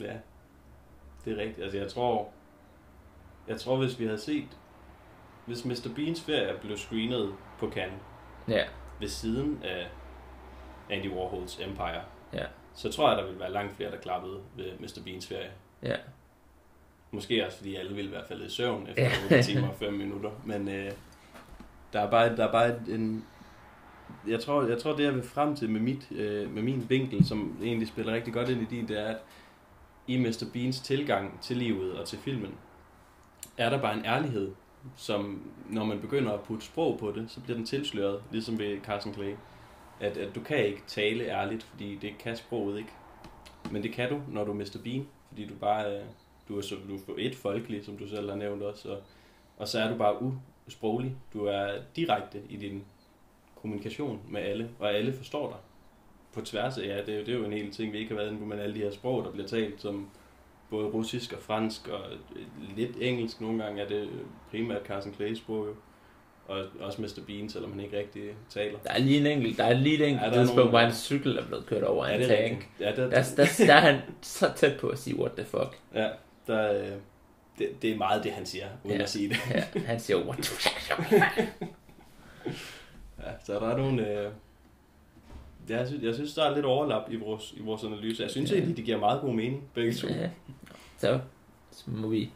Ja, 0.00 0.12
det 1.24 1.32
er 1.32 1.36
rigtigt. 1.36 1.62
Altså 1.62 1.78
jeg 1.78 1.88
tror, 1.88 2.28
jeg 3.48 3.60
tror 3.60 3.76
hvis 3.76 4.00
vi 4.00 4.04
havde 4.04 4.18
set, 4.18 4.48
hvis 5.50 5.64
Mr. 5.64 5.88
Beans 5.96 6.20
ferie 6.22 6.54
blev 6.62 6.76
screenet 6.76 7.32
på 7.58 7.70
Cannes 7.70 7.98
Ja, 8.48 8.64
ved 9.00 9.08
siden 9.08 9.60
af 9.64 9.86
Andy 10.90 11.10
Warhols 11.10 11.58
Empire, 11.60 12.02
Ja. 12.32 12.44
så 12.74 12.92
tror 12.92 13.08
jeg, 13.08 13.18
der 13.18 13.24
ville 13.24 13.40
være 13.40 13.52
langt 13.52 13.76
flere, 13.76 13.90
der 13.90 13.96
klappede 13.96 14.38
ved 14.56 14.66
Mr. 14.78 15.00
Beans 15.04 15.26
ferie. 15.26 15.50
ja, 15.82 15.96
Måske 17.12 17.46
også, 17.46 17.56
fordi 17.58 17.76
alle 17.76 17.94
ville 17.94 18.12
være 18.12 18.24
faldet 18.28 18.46
i 18.46 18.50
søvn 18.50 18.88
Ja. 18.96 19.06
efter 19.06 19.22
8 19.24 19.42
timer 19.42 19.68
og 19.68 19.74
5 19.74 19.92
minutter. 19.92 20.30
Men 20.44 20.68
øh, 20.68 20.90
der 21.92 22.00
er 22.00 22.10
bare, 22.10 22.36
der 22.36 22.46
er 22.48 22.52
bare 22.52 22.74
en... 22.88 23.24
Jeg 24.26 24.40
tror, 24.40 24.62
jeg 24.66 24.78
tror, 24.78 24.96
det 24.96 25.04
jeg 25.04 25.14
vil 25.14 25.22
frem 25.22 25.56
til 25.56 25.70
med, 25.70 25.80
mit, 25.80 26.12
øh, 26.12 26.50
med 26.54 26.62
min 26.62 26.86
vinkel, 26.88 27.24
som 27.26 27.58
egentlig 27.62 27.88
spiller 27.88 28.12
rigtig 28.12 28.32
godt 28.32 28.48
ind 28.48 28.62
i 28.62 28.64
din, 28.64 28.88
det 28.88 29.00
er, 29.00 29.06
at 29.06 29.16
i 30.06 30.18
Mr. 30.18 30.44
Beans 30.52 30.80
tilgang 30.80 31.38
til 31.42 31.56
livet 31.56 31.98
og 31.98 32.06
til 32.08 32.18
filmen, 32.18 32.54
er 33.56 33.70
der 33.70 33.80
bare 33.80 33.94
en 33.94 34.04
ærlighed, 34.04 34.52
som 34.96 35.42
når 35.68 35.84
man 35.84 36.00
begynder 36.00 36.32
at 36.32 36.40
putte 36.40 36.66
sprog 36.66 36.98
på 36.98 37.12
det, 37.12 37.30
så 37.30 37.40
bliver 37.40 37.56
den 37.56 37.66
tilsløret, 37.66 38.22
ligesom 38.32 38.58
ved 38.58 38.80
Carson 38.80 39.14
Clay. 39.14 39.34
At, 40.00 40.16
at 40.16 40.34
du 40.34 40.40
kan 40.40 40.66
ikke 40.66 40.82
tale 40.86 41.24
ærligt, 41.24 41.62
fordi 41.62 41.96
det 41.96 42.18
kan 42.18 42.36
sproget 42.36 42.78
ikke. 42.78 42.90
Men 43.70 43.82
det 43.82 43.92
kan 43.92 44.08
du, 44.08 44.20
når 44.28 44.44
du 44.44 44.50
er 44.50 44.56
Mr. 44.56 44.78
Bean, 44.84 45.06
fordi 45.28 45.46
du 45.46 45.54
bare 45.54 45.96
øh, 45.96 46.04
du 46.50 46.58
er, 46.58 46.62
så, 46.62 46.76
du 46.88 47.12
er 47.12 47.16
et 47.18 47.34
folkelig, 47.34 47.84
som 47.84 47.96
du 47.96 48.08
selv 48.08 48.28
har 48.28 48.36
nævnt 48.36 48.62
også, 48.62 48.88
og, 48.88 49.02
og 49.56 49.68
så 49.68 49.78
er 49.78 49.90
du 49.90 49.96
bare 49.96 50.32
usproglig. 50.66 51.16
Du 51.32 51.44
er 51.44 51.68
direkte 51.96 52.42
i 52.48 52.56
din 52.56 52.84
kommunikation 53.62 54.20
med 54.28 54.40
alle, 54.40 54.70
og 54.78 54.94
alle 54.94 55.12
forstår 55.12 55.48
dig. 55.48 55.58
På 56.32 56.40
tværs 56.40 56.78
af, 56.78 56.86
ja, 56.86 57.02
det 57.02 57.08
er, 57.08 57.18
jo, 57.18 57.20
det 57.20 57.34
er 57.34 57.38
jo 57.38 57.44
en 57.44 57.52
hel 57.52 57.72
ting, 57.72 57.92
vi 57.92 57.98
ikke 57.98 58.08
har 58.08 58.16
været 58.16 58.28
inde 58.28 58.40
på, 58.40 58.44
men 58.44 58.58
alle 58.58 58.74
de 58.74 58.80
her 58.80 58.90
sprog, 58.90 59.24
der 59.24 59.30
bliver 59.30 59.48
talt, 59.48 59.80
som 59.80 60.10
både 60.70 60.86
russisk 60.86 61.32
og 61.32 61.38
fransk, 61.42 61.88
og 61.88 62.00
lidt 62.76 62.90
engelsk 63.00 63.40
nogle 63.40 63.62
gange, 63.64 63.82
er 63.82 63.88
det 63.88 64.08
primært 64.50 64.86
Carson 64.86 65.14
Clays 65.14 65.38
sprog 65.38 65.66
jo. 65.66 65.74
Og 66.48 66.64
også 66.80 67.02
Mr. 67.02 67.20
Bean, 67.26 67.48
selvom 67.48 67.70
han 67.72 67.80
ikke 67.80 67.98
rigtig 67.98 68.22
taler. 68.48 68.78
der 68.84 68.90
er 68.90 68.98
lige 68.98 69.20
en 69.20 69.26
enkelt, 69.26 69.58
der 69.58 69.64
er 69.64 69.72
lige 69.72 69.94
et 69.94 70.08
enkelt 70.08 70.26
Ja, 70.36 70.38
tidspunkt, 70.42 70.70
hvor 70.70 70.78
hans 70.78 70.96
cykel 70.96 71.36
er 71.38 71.46
blevet 71.46 71.66
kørt 71.66 71.82
over 71.84 72.06
Ja, 72.08 72.14
en 72.14 72.20
det 72.20 72.28
tank. 72.28 72.68
Ja, 72.80 72.86
der, 72.96 73.10
Der, 73.10 73.22
der, 73.36 73.46
der 73.66 73.74
er 73.74 73.80
han 73.80 74.00
så 74.22 74.52
tæt 74.56 74.80
på 74.80 74.88
at 74.88 74.98
sige, 74.98 75.16
what 75.18 75.32
the 75.32 75.44
fuck. 75.44 75.78
ja, 75.94 76.08
der, 76.46 76.72
øh, 76.82 76.88
det, 77.58 77.82
det 77.82 77.90
er 77.90 77.96
meget 77.96 78.24
det, 78.24 78.32
han 78.32 78.46
siger, 78.46 78.64
uden 78.84 78.96
Ja. 78.96 79.02
at 79.02 79.10
sige 79.10 79.28
det. 79.28 79.36
Ja, 79.74 79.80
han 79.80 80.00
siger, 80.00 80.16
what 80.24 80.36
the 80.38 80.44
fuck. 80.44 81.00
Ja, 83.18 83.30
så 83.44 83.52
der 83.54 83.68
er 83.68 83.76
nogle... 83.76 84.18
Øh... 84.20 84.30
Jeg, 85.68 85.86
synes, 85.88 86.02
jeg 86.04 86.14
synes, 86.14 86.34
der 86.34 86.44
er 86.44 86.54
lidt 86.54 86.66
overlap 86.66 87.02
i 87.10 87.16
vores, 87.16 87.54
i 87.56 87.60
vores 87.60 87.84
analyse. 87.84 88.22
Jeg 88.22 88.30
synes 88.30 88.50
Ja. 88.50 88.56
egentlig, 88.56 88.76
de 88.76 88.82
giver 88.82 88.98
meget 88.98 89.20
god 89.20 89.34
mening, 89.34 89.62
begge 89.74 89.92
to. 89.94 90.08
Ja. 90.08 90.28
Så, 91.00 91.20
så 91.70 91.90
må 91.90 92.08
vi, 92.08 92.32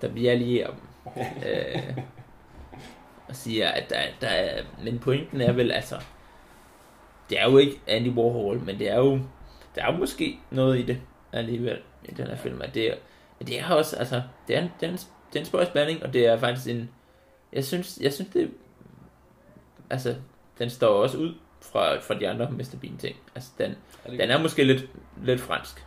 der 0.00 0.12
bliver 0.12 0.34
lige 0.34 0.70
om, 0.70 0.74
øh, 1.46 1.96
og 3.28 3.36
siger, 3.36 3.68
at 3.68 3.90
der, 3.90 4.00
der 4.20 4.28
er, 4.28 4.62
men 4.84 4.98
pointen 4.98 5.40
er 5.40 5.52
vel, 5.52 5.72
altså, 5.72 6.00
det 7.30 7.40
er 7.40 7.50
jo 7.50 7.58
ikke 7.58 7.80
Andy 7.86 8.08
Warhol, 8.08 8.60
men 8.60 8.78
det 8.78 8.90
er 8.90 8.98
jo, 8.98 9.20
der 9.74 9.82
er 9.82 9.92
jo 9.92 9.98
måske 9.98 10.38
noget 10.50 10.78
i 10.78 10.82
det 10.82 11.00
alligevel, 11.32 11.78
i 12.04 12.14
den 12.14 12.26
her 12.26 12.36
film, 12.36 12.62
at 12.62 12.74
det 12.74 12.90
er, 12.90 12.94
men 13.38 13.48
det 13.48 13.60
er 13.60 13.68
også, 13.68 13.96
altså, 13.96 14.22
det 14.48 14.56
er 14.56 14.62
en, 14.62 14.70
det 14.80 14.86
er 14.86 14.90
en, 14.90 14.98
det 15.32 15.36
er 15.36 15.40
en 15.40 15.46
spøjs 15.46 15.68
blanding, 15.68 16.02
og 16.02 16.12
det 16.12 16.26
er 16.26 16.38
faktisk 16.38 16.68
en, 16.68 16.90
jeg 17.52 17.64
synes, 17.64 17.98
jeg 18.00 18.12
synes 18.12 18.30
det, 18.30 18.50
altså, 19.90 20.16
den 20.58 20.70
står 20.70 21.02
også 21.02 21.18
ud 21.18 21.34
fra, 21.60 21.98
fra 21.98 22.14
de 22.14 22.28
andre 22.28 22.50
Mr. 22.50 22.76
Bean 22.80 22.96
ting, 22.96 23.16
altså, 23.34 23.50
den, 23.58 23.76
Er 24.04 24.10
den 24.10 24.30
er 24.30 24.38
måske 24.38 24.64
lidt, 24.64 24.88
lidt 25.24 25.40
fransk 25.40 25.86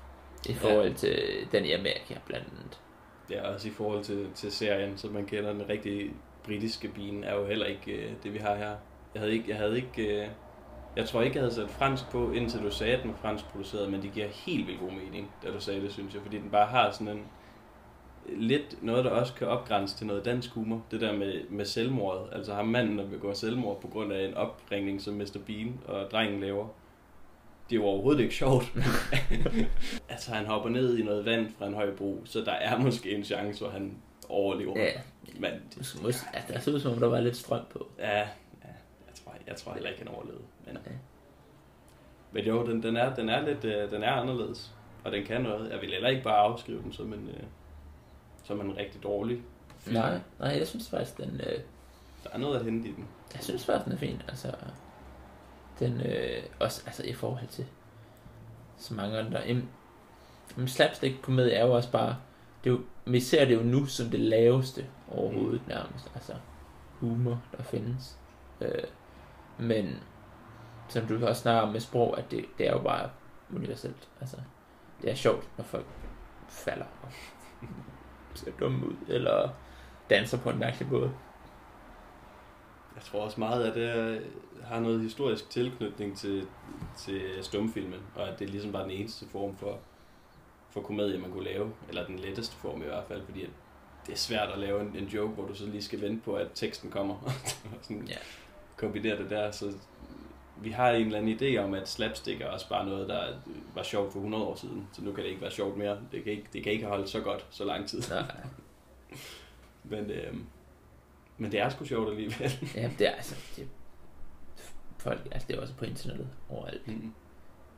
i 0.50 0.54
forhold 0.54 0.94
til 0.94 1.48
den 1.52 1.66
i 1.66 1.72
Amerika 1.72 2.16
blandt 2.26 2.48
andet. 2.48 2.80
Ja, 3.30 3.54
også 3.54 3.68
i 3.68 3.72
forhold 3.72 4.04
til, 4.04 4.28
til 4.36 4.52
serien, 4.52 4.98
så 4.98 5.08
man 5.08 5.26
kender 5.26 5.54
den 5.54 5.70
rigtige 5.70 6.12
britiske 6.44 6.88
bin, 6.88 7.24
er 7.24 7.36
jo 7.36 7.46
heller 7.46 7.66
ikke 7.66 7.92
øh, 7.92 8.12
det, 8.24 8.34
vi 8.34 8.38
har 8.38 8.56
her. 8.56 8.76
Jeg 9.14 9.22
havde 9.22 9.34
ikke, 9.34 9.46
jeg 9.50 9.58
havde 9.58 9.76
ikke, 9.76 10.22
øh, 10.22 10.28
jeg 10.96 11.06
tror 11.06 11.22
ikke, 11.22 11.36
jeg 11.36 11.44
havde 11.44 11.56
sat 11.56 11.70
fransk 11.70 12.10
på, 12.12 12.32
indtil 12.32 12.64
du 12.64 12.72
sagde, 12.72 12.94
at 12.94 13.04
den 13.04 13.12
var 13.12 13.18
fransk 13.18 13.46
produceret, 13.46 13.92
men 13.92 14.02
det 14.02 14.14
giver 14.14 14.28
helt 14.28 14.68
vildt 14.68 14.80
god 14.80 14.92
mening, 14.92 15.32
da 15.44 15.52
du 15.52 15.60
sagde 15.60 15.82
det, 15.82 15.92
synes 15.92 16.14
jeg, 16.14 16.22
fordi 16.22 16.38
den 16.38 16.50
bare 16.50 16.68
har 16.68 16.92
sådan 16.92 17.08
en, 17.08 17.26
lidt 18.28 18.84
noget, 18.84 19.06
der 19.06 19.12
også 19.12 19.34
kan 19.34 19.48
opgrænse 19.48 19.98
til 19.98 20.08
noget 20.08 20.26
dansk 20.26 20.54
humor. 20.54 20.86
Det 20.92 21.02
der 21.02 21.14
med, 21.14 21.44
med 21.50 21.66
selvmordet. 21.66 22.28
Altså 22.32 22.54
ham 22.54 22.68
manden, 22.68 22.98
der 22.98 23.10
begår 23.10 23.34
selvmord 23.34 23.82
på 23.82 23.88
grund 23.88 24.14
af 24.14 24.28
en 24.28 24.34
opringning, 24.34 25.02
som 25.02 25.14
Mr. 25.14 25.40
Bean 25.46 25.80
og 25.88 26.12
drengen 26.12 26.40
laver. 26.40 26.68
Det 27.70 27.76
er 27.76 27.80
jo 27.80 27.86
overhovedet 27.86 28.22
ikke 28.24 28.36
sjovt. 28.36 28.66
altså 30.10 30.32
han 30.34 30.46
hopper 30.46 30.70
ned 30.70 30.98
i 30.98 31.04
noget 31.04 31.26
vand 31.26 31.48
fra 31.58 31.68
en 31.68 31.74
høj 31.74 31.96
bro, 31.96 32.22
så 32.26 32.40
der 32.42 32.52
er 32.52 32.78
måske 32.78 33.16
en 33.16 33.24
chance, 33.24 33.60
hvor 33.62 33.70
han 33.70 33.98
overlever. 34.30 34.80
Ja, 34.80 34.92
Men 35.40 35.52
måske, 35.78 36.00
måske, 36.04 36.28
ja, 36.34 36.54
der 36.54 36.60
så 36.60 36.72
ud 36.72 36.80
som 36.80 36.92
om, 36.94 37.00
der 37.00 37.08
var 37.08 37.20
lidt 37.20 37.38
strøm 37.38 37.66
på. 37.70 37.88
ja, 38.00 38.18
ja 38.18 38.24
jeg, 39.08 39.16
tror, 39.24 39.34
jeg 39.48 39.56
tror 39.56 39.74
heller 39.74 39.90
ikke, 39.90 40.02
han 40.02 40.08
overlevede. 40.16 40.44
Men, 40.66 40.78
Ja. 40.86 40.92
men 42.32 42.46
jo, 42.46 42.68
den, 42.68 42.84
den, 42.84 42.98
er, 42.98 43.16
den, 43.16 43.30
er 43.30 43.46
lidt, 43.46 43.66
øh, 43.66 43.92
den 43.92 44.04
er 44.04 44.12
anderledes. 44.12 44.72
Og 45.04 45.12
den 45.12 45.26
kan 45.26 45.42
noget. 45.42 45.72
Jeg 45.72 45.82
vil 45.82 45.90
heller 45.92 46.10
ikke 46.10 46.24
bare 46.24 46.38
afskrive 46.38 46.82
den 46.82 46.94
som 46.94 47.14
en, 47.14 47.30
øh, 47.30 47.44
som 48.44 48.62
en 48.62 48.78
rigtig 48.78 49.04
dårlig 49.04 49.42
film. 49.80 49.96
Nej, 49.96 50.20
nej, 50.40 50.50
jeg 50.58 50.68
synes 50.68 50.90
faktisk, 50.90 51.18
den, 51.18 51.42
øh, 51.48 51.60
Der 52.24 52.30
er 52.34 52.38
noget 52.38 52.60
at 52.60 52.66
hente 52.66 52.90
i 52.90 52.92
den. 52.92 53.08
jeg 53.34 53.44
synes 53.44 53.66
faktisk, 53.66 53.86
den 53.86 53.94
er 53.94 53.98
fin. 53.98 54.22
Altså, 54.28 54.48
den, 55.80 56.02
øh, 56.02 56.44
også 56.60 56.84
altså, 56.86 57.04
i 57.04 57.14
forhold 57.14 57.48
til 57.48 57.66
så 58.78 58.94
mange 58.94 59.20
andre. 59.20 59.40
Jamen, 59.40 59.70
men 60.56 60.68
slapstick 60.68 61.22
komedie 61.22 61.54
er 61.54 61.66
jo 61.66 61.76
også 61.76 61.92
bare, 61.92 62.18
det 62.64 62.70
er 62.70 62.74
jo, 62.74 62.82
vi 63.06 63.20
ser 63.20 63.46
det 63.46 63.56
jo 63.56 63.62
nu 63.62 63.86
som 63.86 64.10
det 64.10 64.20
laveste 64.20 64.86
overhovedet 65.12 65.62
mm. 65.62 65.68
nærmest. 65.68 66.12
Altså, 66.16 66.34
humor, 67.00 67.42
der 67.58 67.64
findes. 67.64 68.18
Øh, 68.62 68.84
men, 69.58 70.00
som 70.90 71.08
du 71.08 71.26
også 71.26 71.42
snakker 71.42 71.62
om 71.62 71.70
med 71.70 71.80
sprog, 71.80 72.18
at 72.18 72.32
det, 72.32 72.46
det 72.58 72.68
er 72.68 72.72
jo 72.72 72.82
bare 72.82 73.10
universelt. 73.56 74.10
Altså, 74.22 74.38
det 75.02 75.12
er 75.12 75.16
sjovt, 75.16 75.48
når 75.58 75.64
folk 75.64 75.86
falder 76.50 76.86
og 77.04 77.10
ser 78.34 78.52
dumme 78.60 78.88
ud, 78.88 78.96
eller 79.08 79.50
danser 80.10 80.38
på 80.38 80.50
en 80.50 80.60
mærkelig 80.60 80.92
måde. 80.92 81.12
Jeg 82.96 83.04
tror 83.04 83.22
også 83.22 83.40
meget, 83.40 83.64
at 83.64 83.76
det 83.76 84.22
har 84.64 84.80
noget 84.80 85.02
historisk 85.02 85.50
tilknytning 85.50 86.18
til, 86.18 86.48
til 86.98 87.22
stumfilmen, 87.42 88.00
og 88.16 88.30
at 88.30 88.40
det 88.40 88.50
ligesom 88.50 88.74
var 88.74 88.82
den 88.82 88.92
eneste 88.92 89.26
form 89.32 89.58
for, 89.58 89.80
for 90.70 90.82
komedie, 90.82 91.20
man 91.20 91.32
kunne 91.32 91.44
lave, 91.44 91.74
eller 91.90 92.06
den 92.06 92.20
letteste 92.20 92.56
form 92.56 92.82
i 92.82 92.86
hvert 92.86 93.04
fald, 93.08 93.26
fordi 93.26 93.44
at 93.44 93.50
det 94.08 94.14
er 94.14 94.18
svært 94.18 94.50
at 94.50 94.60
lave 94.60 94.82
en, 94.82 94.96
en 94.98 95.06
joke, 95.06 95.34
hvor 95.34 95.46
du 95.46 95.56
så 95.56 95.66
lige 95.66 95.84
skal 95.84 96.02
vente 96.02 96.22
på, 96.26 96.34
at 96.36 96.48
teksten 96.54 96.90
kommer. 96.92 97.16
Sådan, 97.82 98.08
Ja. 98.08 98.16
kombinere 98.78 99.18
det 99.18 99.30
der, 99.30 99.52
så 99.52 99.74
vi 100.62 100.70
har 100.72 100.92
en 100.92 101.06
eller 101.06 101.20
anden 101.20 101.38
idé 101.40 101.58
om, 101.58 101.74
at 101.74 101.90
slapstick 101.90 102.42
er 102.42 102.48
også 102.50 102.70
bare 102.70 102.86
noget, 102.86 103.10
der 103.10 103.24
var 103.76 103.84
sjovt 103.84 104.12
for 104.12 104.20
100 104.20 104.44
år 104.44 104.56
siden, 104.56 104.88
så 104.94 105.02
nu 105.04 105.12
kan 105.12 105.24
det 105.24 105.30
ikke 105.30 105.42
være 105.42 105.52
sjovt 105.52 105.78
mere. 105.78 105.98
Det 106.12 106.24
kan 106.24 106.32
ikke, 106.32 106.46
det 106.54 106.64
kan 106.64 106.72
ikke 106.72 106.86
holde 106.86 107.08
så 107.08 107.20
godt 107.20 107.46
så 107.50 107.64
lang 107.66 107.88
tid. 107.88 108.02
Nej. 108.10 108.24
Men, 109.84 110.12
øh, 110.12 110.34
men 111.38 111.52
det 111.52 111.60
er 111.60 111.70
sgu 111.70 111.86
sjovt 111.86 112.10
alligevel. 112.10 112.52
Ja, 112.76 112.92
det 113.00 113.08
er 113.08 113.12
altså... 113.12 113.36
Det, 113.56 113.68
folk, 114.98 115.28
altså 115.32 115.48
det 115.48 115.56
er 115.58 115.62
også 115.62 115.74
på 115.74 115.86
internettet 115.86 116.28
overalt. 116.50 116.88
Mm. 116.88 117.14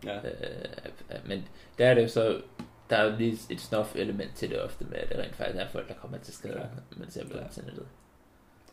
Ja. 0.03 0.17
Øh, 0.17 1.27
men 1.27 1.47
der 1.77 1.85
er 1.87 1.93
det 1.93 2.03
jo 2.03 2.07
så... 2.07 2.41
Der 2.89 2.95
er 2.97 3.11
jo 3.11 3.17
lige 3.17 3.37
et 3.49 3.61
snuff 3.61 3.95
element 3.95 4.35
til 4.35 4.49
det 4.49 4.61
ofte 4.61 4.85
med, 4.85 4.97
at 4.97 5.09
det 5.09 5.17
rent 5.17 5.35
faktisk 5.35 5.59
er 5.59 5.67
folk, 5.67 5.87
der 5.87 5.93
kommer 5.93 6.17
til 6.17 6.33
skade, 6.33 6.59
ja. 6.59 6.97
man 6.99 7.11
ser 7.11 7.27
på 7.27 7.37
Ja. 7.37 7.43
internettet. 7.43 7.87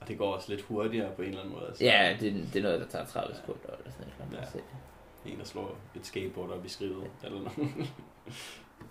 Og 0.01 0.09
det 0.09 0.19
går 0.19 0.35
også 0.35 0.51
lidt 0.53 0.63
hurtigere 0.63 1.13
på 1.17 1.23
en 1.23 1.29
eller 1.29 1.41
anden 1.41 1.55
måde. 1.55 1.67
Altså, 1.69 1.85
Ja, 1.85 2.17
det, 2.21 2.33
det 2.53 2.57
er 2.59 2.63
noget, 2.63 2.81
der 2.81 2.87
tager 2.87 3.05
30 3.07 3.35
sekunder 3.35 3.61
eller 3.79 3.91
sådan 3.91 4.13
noget. 4.31 4.43
Ja. 4.43 4.51
se. 4.51 4.59
En, 5.27 5.39
der 5.39 5.45
slår 5.45 5.79
et 5.97 6.07
skateboard 6.07 6.51
op 6.51 6.65
i 6.65 6.69
skrivet, 6.69 7.11
eller 7.25 7.39
noget. 7.39 7.57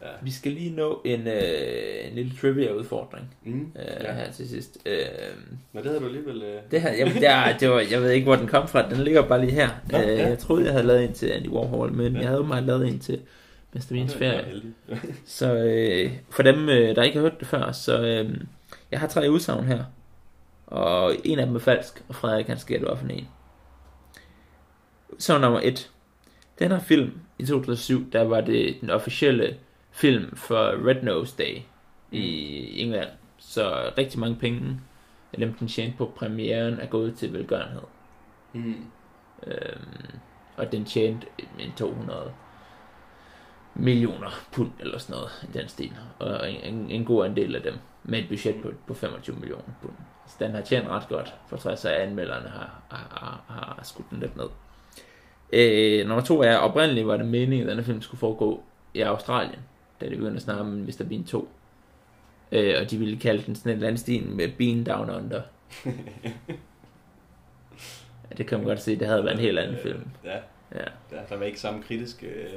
ja. 0.04 0.08
Vi 0.22 0.32
skal 0.32 0.52
lige 0.52 0.76
nå 0.76 1.02
en, 1.06 1.28
øh, 1.28 2.08
en 2.08 2.14
lille 2.16 2.32
trivia-udfordring 2.42 3.36
Mm. 3.44 3.72
øh, 3.80 4.04
ja. 4.04 4.14
her 4.14 4.32
til 4.32 4.50
sidst. 4.50 4.78
Øh, 4.86 4.98
Men 5.74 5.84
det 5.84 5.92
havde 5.92 6.00
du 6.02 6.06
alligevel... 6.06 6.42
Øh... 6.44 6.62
det 6.72 6.82
her, 6.82 6.94
jamen, 6.94 7.14
det 7.14 7.28
er, 7.28 7.58
det 7.58 7.70
var, 7.70 7.80
jeg 7.92 8.02
ved 8.02 8.10
ikke, 8.12 8.26
hvor 8.26 8.36
den 8.36 8.48
kom 8.48 8.68
fra. 8.68 8.90
Den 8.90 8.98
ligger 8.98 9.28
bare 9.28 9.42
lige 9.42 9.52
her. 9.52 9.70
Nå, 9.92 9.98
øh, 9.98 10.08
ja. 10.08 10.28
Jeg 10.30 10.40
troede, 10.40 10.64
jeg 10.66 10.72
havde 10.74 10.88
lavet 10.88 11.04
en 11.04 11.14
til 11.14 11.28
Andy 11.30 11.48
Warhol, 11.48 11.92
men 11.94 12.14
Ja. 12.16 12.20
jeg 12.20 12.30
havde 12.30 12.44
meget 12.44 12.64
lavet 12.64 12.88
en 12.88 13.00
til 13.00 13.20
Mr. 13.74 13.80
Beans 13.90 14.14
er 14.14 14.18
ferie. 14.18 14.62
Så 15.26 15.54
øh, 15.56 16.12
for 16.30 16.44
dem, 16.44 16.70
øh, 16.70 16.96
der 16.96 17.04
ikke 17.04 17.16
har 17.20 17.22
hørt 17.30 17.40
det 17.40 17.48
før, 17.48 17.72
så 17.72 18.02
øh, 18.02 18.36
jeg 18.92 19.00
har 19.00 19.08
tre 19.08 19.32
udsagn 19.32 19.64
her. 19.66 19.84
Og 20.68 21.16
en 21.24 21.40
af 21.40 21.46
dem 21.46 21.56
er 21.56 21.60
falsk, 21.60 22.04
og 22.08 22.16
Frederik 22.16 22.48
han 22.48 22.60
skal 22.60 22.80
hvad 22.80 22.98
for 22.98 23.08
en. 23.08 23.28
Så 25.20 25.38
nummer 25.38 25.60
et. 25.64 25.90
Den 26.60 26.72
her 26.72 26.80
film 26.80 27.12
i 27.40 27.46
2007, 27.46 28.12
der 28.12 28.24
var 28.24 28.42
det 28.42 28.76
den 28.82 28.90
officielle 28.90 29.56
film 29.94 30.36
for 30.36 30.88
Red 30.88 31.04
Nose 31.04 31.36
Day 31.38 31.62
i 32.12 32.82
England. 32.82 33.10
Så 33.38 33.92
rigtig 33.98 34.20
mange 34.20 34.36
penge 34.36 34.80
af 35.34 35.40
dem, 35.40 35.54
den 35.54 35.68
tjente 35.68 35.98
på 35.98 36.12
premieren, 36.16 36.80
er 36.80 36.86
gået 36.86 37.16
til 37.16 37.34
velgørenhed. 37.34 37.82
Mm. 38.54 38.86
Øhm, 39.48 40.20
og 40.58 40.72
den 40.72 40.86
tjente 40.86 41.28
en 41.60 41.72
200 41.78 42.32
millioner 43.76 44.30
pund 44.52 44.72
eller 44.80 44.98
sådan 44.98 45.14
noget 45.14 45.32
i 45.44 45.58
den 45.58 45.68
stil. 45.68 45.92
Og 46.20 46.52
en, 46.52 46.92
en, 46.92 47.06
god 47.06 47.26
andel 47.26 47.56
af 47.56 47.62
dem 47.62 47.74
med 48.04 48.20
et 48.20 48.28
budget 48.28 48.62
på, 48.62 48.72
på 48.88 48.94
25 48.94 49.36
millioner 49.36 49.74
pund. 49.82 49.94
Så 50.28 50.36
den 50.40 50.52
har 50.52 50.62
tjent 50.62 50.88
ret 50.88 51.08
godt, 51.10 51.34
for 51.48 51.58
trods 51.58 51.86
af 51.86 52.04
anmelderne 52.04 52.50
har, 52.50 52.82
har, 52.90 53.44
har, 53.48 53.76
har 53.76 53.84
skudt 53.84 54.10
den 54.10 54.20
lidt 54.20 54.38
ned. 54.38 54.50
Øh, 55.54 56.08
nummer 56.08 56.24
to 56.24 56.42
er, 56.42 56.58
oprindeligt 56.58 57.08
var 57.08 57.18
det 57.18 57.26
meningen, 57.26 57.68
at 57.68 57.72
denne 57.72 57.84
film 57.84 58.02
skulle 58.02 58.20
foregå 58.20 58.64
i 58.94 59.02
Australien, 59.02 59.60
da 60.04 60.10
de 60.10 60.16
begyndte 60.16 60.36
at 60.36 60.42
snakke 60.42 60.62
om 60.62 60.68
Mr. 60.68 61.04
Bean 61.10 61.24
2. 61.24 61.50
Øh, 62.52 62.76
og 62.82 62.92
de 62.92 62.98
ville 62.98 63.20
kalde 63.20 63.44
den 63.46 63.56
sådan 63.56 63.70
et 63.72 63.74
eller 63.76 63.88
andet 63.88 64.00
stil 64.02 64.26
med 64.30 64.50
Bean 64.58 64.84
Down 64.84 65.10
Under. 65.10 65.42
Ja, 68.30 68.36
det 68.38 68.48
kan 68.48 68.58
man 68.58 68.68
godt 68.68 68.82
se, 68.82 69.00
det 69.00 69.08
havde 69.08 69.24
været 69.24 69.34
en 69.34 69.40
helt 69.40 69.60
anden 69.60 69.78
film. 69.84 70.02
Ja, 70.26 70.38
Ja. 70.76 70.84
der, 71.10 71.24
der 71.30 71.38
var 71.38 71.46
ikke 71.46 71.60
samme 71.60 71.84
kritiske, 71.84 72.28
øh, 72.28 72.50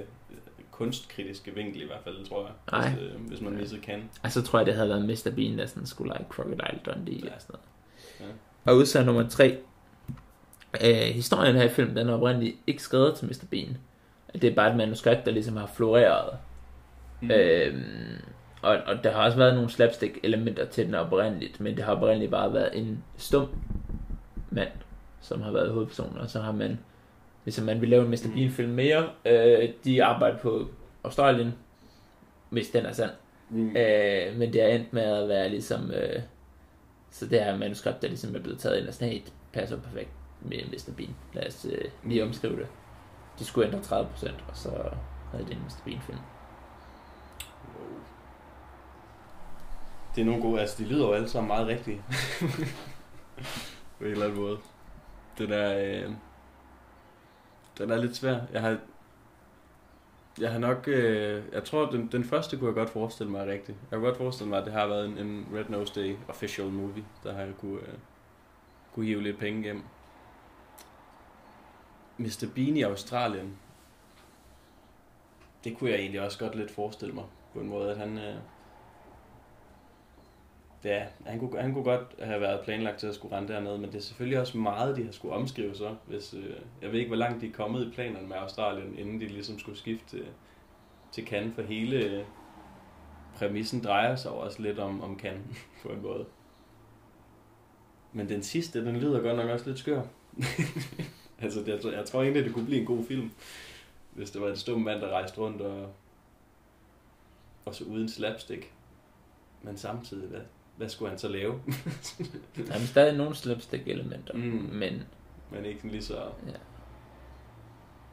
kunstkritiske 0.71 1.55
vinkel 1.55 1.83
i 1.83 1.87
hvert 1.87 2.01
fald, 2.05 2.27
tror 2.29 2.43
jeg. 2.47 2.53
Nej. 2.73 2.91
Hvis, 2.91 3.03
øh, 3.03 3.21
hvis 3.29 3.41
man 3.41 3.53
misset 3.57 3.83
kan. 3.83 4.11
Og 4.23 4.33
så 4.33 4.43
tror 4.43 4.59
jeg, 4.59 4.67
det 4.67 4.75
havde 4.75 4.89
været 4.89 5.05
Mr. 5.05 5.31
Bean, 5.37 5.59
der 5.59 5.67
sådan 5.67 5.87
skulle 5.87 6.15
like 6.19 6.25
Crocodile 6.31 6.81
Dundee 6.87 7.15
Ja. 7.25 7.35
og 7.35 7.41
sådan 7.43 7.57
noget. 8.21 8.31
Ja. 8.67 8.71
Og 8.73 8.77
udsag 8.77 9.05
nummer 9.05 9.29
tre. 9.29 9.59
Øh, 10.85 11.15
historien 11.15 11.57
her 11.57 11.65
i 11.65 11.69
filmen, 11.69 11.97
den 11.97 12.09
er 12.09 12.15
oprindeligt 12.15 12.57
ikke 12.67 12.83
skrevet 12.83 13.15
til 13.17 13.27
Mr. 13.29 13.45
Bean. 13.51 13.77
Det 14.33 14.45
er 14.45 14.55
bare 14.55 14.71
et 14.71 14.77
manuskript, 14.77 15.27
der 15.27 15.33
ligesom 15.33 15.57
har 15.57 15.67
floreret. 15.67 16.39
Mm. 17.21 17.31
Øhm, 17.31 18.23
og, 18.63 18.77
og 18.87 19.05
der 19.05 19.13
har 19.13 19.25
også 19.25 19.39
været 19.39 19.55
nogle 19.55 19.71
slapstick-elementer 19.71 20.65
til 20.65 20.87
den 20.87 20.95
oprindeligt, 20.95 21.61
men 21.61 21.77
det 21.77 21.85
har 21.85 21.95
oprindeligt 21.95 22.31
bare 22.31 22.53
været 22.53 22.79
en 22.79 23.05
stum 23.17 23.49
mand, 24.51 24.71
som 25.21 25.43
har 25.43 25.53
været 25.53 25.73
hovedpersonen, 25.73 26.19
og 26.19 26.31
så 26.31 26.41
har 26.41 26.53
man, 26.53 26.79
hvis 27.45 27.61
man 27.61 27.81
vil 27.81 27.89
lave 27.89 28.03
en 28.03 28.11
Mr. 28.11 28.29
Bean-film 28.35 28.73
mere, 28.73 29.09
øh, 29.25 29.69
de 29.85 30.05
arbejder 30.05 30.39
på 30.39 30.69
Australien, 31.05 31.55
hvis 32.51 32.71
den 32.71 32.87
er 32.87 32.93
sand. 32.93 33.11
Mm. 33.51 33.77
Øh, 33.77 34.37
men 34.37 34.53
det 34.53 34.63
er 34.63 34.69
endt 34.69 34.93
med 34.93 35.03
at 35.03 35.29
være 35.29 35.49
ligesom... 35.49 35.91
Øh, 35.91 36.23
så 37.11 37.27
det 37.27 37.45
her 37.45 37.57
manuskript, 37.57 38.03
der 38.03 38.09
ligesom 38.09 38.35
er 38.35 38.41
blevet 38.41 38.59
taget 38.59 38.79
ind 38.79 38.89
og 38.89 38.95
sådan, 38.95 39.09
hey, 39.09 39.21
det 39.25 39.33
passer 39.53 39.77
perfekt 39.81 40.11
med 40.41 40.59
Mr. 40.73 40.93
Bean. 40.97 41.15
Lad 41.35 41.47
os 41.47 41.67
øh, 41.73 41.85
lige 42.05 42.25
omskrive 42.25 42.57
det. 42.57 42.67
De 43.39 43.45
skulle 43.45 43.67
ændre 43.67 43.79
30%, 43.79 44.31
og 44.49 44.57
så 44.57 44.71
havde 45.33 45.45
det 45.45 45.53
en 45.53 45.59
Mr. 45.59 45.85
Bean-film. 45.85 46.19
Wow. 46.19 46.36
Det 50.17 50.23
er 50.23 50.27
nogle 50.27 50.43
gode, 50.43 50.61
altså 50.61 50.83
de 50.83 50.89
lyder 50.89 51.07
jo 51.07 51.13
alle 51.13 51.29
sammen 51.29 51.49
meget 51.49 51.67
rigtige. 51.67 52.03
På 53.99 54.05
en 54.05 54.11
eller 54.11 54.25
anden 54.25 54.41
måde. 54.41 54.59
Den 55.39 55.53
er, 55.53 55.79
øh, 55.79 56.13
den 57.79 57.91
er 57.91 57.97
lidt 57.97 58.17
svær. 58.17 58.41
Jeg 58.53 58.61
har, 58.61 58.79
jeg 60.41 60.53
har 60.53 60.59
nok, 60.59 60.89
øh, 60.89 61.43
jeg 61.53 61.65
tror 61.65 61.91
den, 61.91 62.07
den 62.13 62.25
første 62.25 62.57
kunne 62.57 62.67
jeg 62.67 62.75
godt 62.75 62.91
forestille 62.91 63.33
mig 63.33 63.47
rigtigt. 63.47 63.79
Jeg 63.91 63.99
kunne 63.99 64.07
godt 64.07 64.17
forestille 64.17 64.51
mig, 64.51 64.59
at 64.59 64.65
det 64.65 64.73
har 64.73 64.87
været 64.87 65.07
en, 65.07 65.19
en 65.19 65.49
Red 65.55 65.65
Nose 65.69 66.01
Day 66.01 66.17
official 66.29 66.69
movie, 66.69 67.05
der 67.25 67.33
har 67.33 67.41
jeg 67.41 67.55
kunne, 67.61 67.81
øh, 67.81 67.95
kunne 68.95 69.07
hive 69.07 69.23
lidt 69.23 69.39
penge 69.39 69.63
hjem. 69.63 69.83
Mr. 72.19 72.47
Bean 72.55 72.77
i 72.77 72.83
Australien. 72.83 73.59
Det 75.65 75.79
kunne 75.79 75.91
jeg 75.91 75.99
egentlig 75.99 76.21
også 76.21 76.39
godt 76.39 76.55
lidt 76.55 76.71
forestille 76.71 77.15
mig 77.15 77.25
på 77.53 77.61
en 77.61 77.69
måde, 77.69 77.91
at 77.91 77.97
han... 77.97 78.19
Øh, 78.19 78.37
ja, 80.87 81.07
han 81.27 81.39
kunne, 81.39 81.61
han 81.61 81.73
kunne 81.73 81.85
godt 81.85 82.15
have 82.23 82.41
været 82.41 82.65
planlagt 82.65 82.99
til 82.99 83.07
at 83.07 83.15
skulle 83.15 83.37
rende 83.37 83.53
dernede, 83.53 83.79
men 83.79 83.93
det 83.93 83.99
er 83.99 84.03
selvfølgelig 84.03 84.41
også 84.41 84.59
meget, 84.59 84.97
de 84.97 85.05
har 85.05 85.13
skulle 85.13 85.35
omskrive 85.35 85.75
så. 85.75 85.97
Hvis, 86.07 86.35
øh, 86.35 86.57
jeg 86.83 86.93
ved 86.93 86.99
ikke, 86.99 87.09
hvor 87.09 87.17
langt 87.17 87.41
de 87.41 87.47
er 87.47 87.53
kommet 87.53 87.87
i 87.87 87.91
planerne 87.91 88.29
med 88.29 88.37
Australien, 88.37 88.99
inden 88.99 89.21
de 89.21 89.27
ligesom 89.27 89.59
skulle 89.59 89.79
skifte 89.79 90.07
til, 90.09 90.27
til 91.13 91.27
Cannes, 91.27 91.55
for 91.55 91.63
hele 91.63 91.97
øh, 91.97 92.25
præmissen 93.35 93.85
drejer 93.85 94.17
sig 94.17 94.31
også 94.31 94.63
lidt 94.63 94.79
om, 94.79 95.03
om 95.03 95.19
Cannes 95.19 95.57
på 95.83 95.89
en 95.89 96.03
måde. 96.03 96.25
Men 98.13 98.29
den 98.29 98.43
sidste, 98.43 98.85
den 98.85 98.97
lyder 98.97 99.21
godt 99.21 99.37
nok 99.37 99.51
også 99.51 99.67
lidt 99.67 99.79
skør. 99.79 100.03
altså, 101.43 101.61
det, 101.61 101.69
jeg, 101.69 101.81
tror- 101.81 101.91
jeg 101.91 102.05
tror 102.05 102.23
egentlig, 102.23 102.45
det 102.45 102.55
kunne 102.55 102.67
blive 102.67 102.81
en 102.81 102.87
god 102.87 103.05
film, 103.05 103.31
hvis 104.13 104.31
det 104.31 104.41
var 104.41 104.49
en 104.49 104.57
stum 104.57 104.81
mand, 104.81 105.01
der 105.01 105.09
rejste 105.09 105.39
rundt 105.39 105.63
og, 105.63 105.93
og 107.65 107.75
så 107.75 107.85
uden 107.85 108.09
slapstick. 108.09 108.73
Men 109.63 109.77
samtidig, 109.77 110.29
hvad, 110.29 110.41
hvad 110.77 110.89
skulle 110.89 111.09
han 111.09 111.19
så 111.19 111.29
lave? 111.29 111.55
Der 112.69 112.73
er 112.75 112.79
stadig 112.79 113.17
nogle 113.17 113.35
slapstick-elementer, 113.35 114.35
Mm. 114.35 114.69
men 114.73 115.03
Men 115.51 115.65
ikke 115.65 115.89
lige 115.89 116.03
så... 116.03 116.15
Ja. 116.47 116.53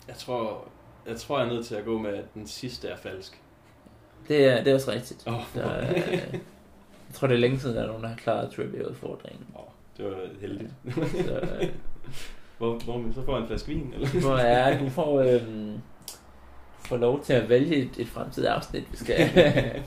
Jeg 0.08 0.15
tror, 0.15 0.67
jeg 1.08 1.17
tror, 1.17 1.39
jeg 1.39 1.47
er 1.47 1.54
nødt 1.54 1.65
til 1.65 1.76
at 1.76 1.86
gå 1.86 1.97
med, 1.97 2.13
at 2.13 2.34
den 2.34 2.47
sidste 2.47 2.88
er 2.88 2.97
falsk. 2.97 3.41
det 4.28 4.45
er, 4.45 4.63
det 4.63 4.71
er 4.71 4.76
også 4.76 4.91
rigtigt. 4.91 5.23
Åh, 5.28 5.34
Der, 5.56 5.63
er, 5.69 5.93
jeg 7.08 7.13
tror, 7.13 7.28
det 7.28 7.34
er 7.36 7.39
længe 7.39 7.60
siden, 7.60 7.76
der 7.76 7.84
er 7.84 7.88
nogen, 7.88 8.04
der 8.04 8.10
har 8.10 8.15
klaret 8.15 8.52
trivia-udfordringen. 8.52 9.45
oh, 9.56 9.63
det 9.97 10.06
var 10.06 10.17
heldigt. 10.41 10.71
Så, 11.26 11.39
øh, 11.62 11.69
Hvor, 12.58 12.80
hvor 12.80 13.12
så 13.15 13.26
får 13.26 13.34
jeg 13.36 13.41
en 13.41 13.47
flaske 13.47 13.67
vin, 13.67 13.93
eller? 13.93 14.08
hvor 14.21 14.36
er, 14.38 14.80
du 14.80 14.89
får, 14.89 15.23
du 15.23 15.78
får 16.80 16.97
lov 16.97 17.23
til 17.23 17.34
at 17.34 17.49
vælge 17.49 17.76
et, 17.76 17.91
et 17.97 18.08
fremtidigt 18.08 18.49
afsnit, 18.49 18.91
vi 18.91 18.97
skal... 18.97 19.17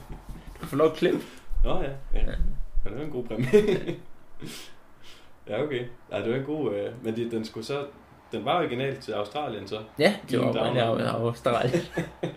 du 0.61 0.65
får 0.65 0.77
lov 0.77 0.87
at 0.91 0.93
klippe. 0.97 1.19
Nå 1.63 1.81
ja, 1.81 1.89
ja. 2.13 2.19
ja 2.19 2.33
det 2.97 3.11
var 3.11 3.17
en 3.17 3.23
god 3.23 3.27
præmie. 3.27 3.99
ja, 5.49 5.63
okay. 5.63 5.85
Ja, 6.11 6.21
det 6.21 6.31
var 6.31 6.37
en 6.37 6.43
god... 6.43 6.73
Øh, 6.73 7.03
men 7.03 7.15
det, 7.15 7.31
den 7.31 7.45
skulle 7.45 7.65
så... 7.65 7.85
Den 8.31 8.45
var 8.45 8.59
original 8.59 8.97
til 8.97 9.11
Australien, 9.11 9.67
så. 9.67 9.83
Ja, 9.99 10.15
det 10.29 10.39
var 10.39 10.45
oprindeligt 10.45 11.07
af 11.07 11.13
Australien. 11.13 11.81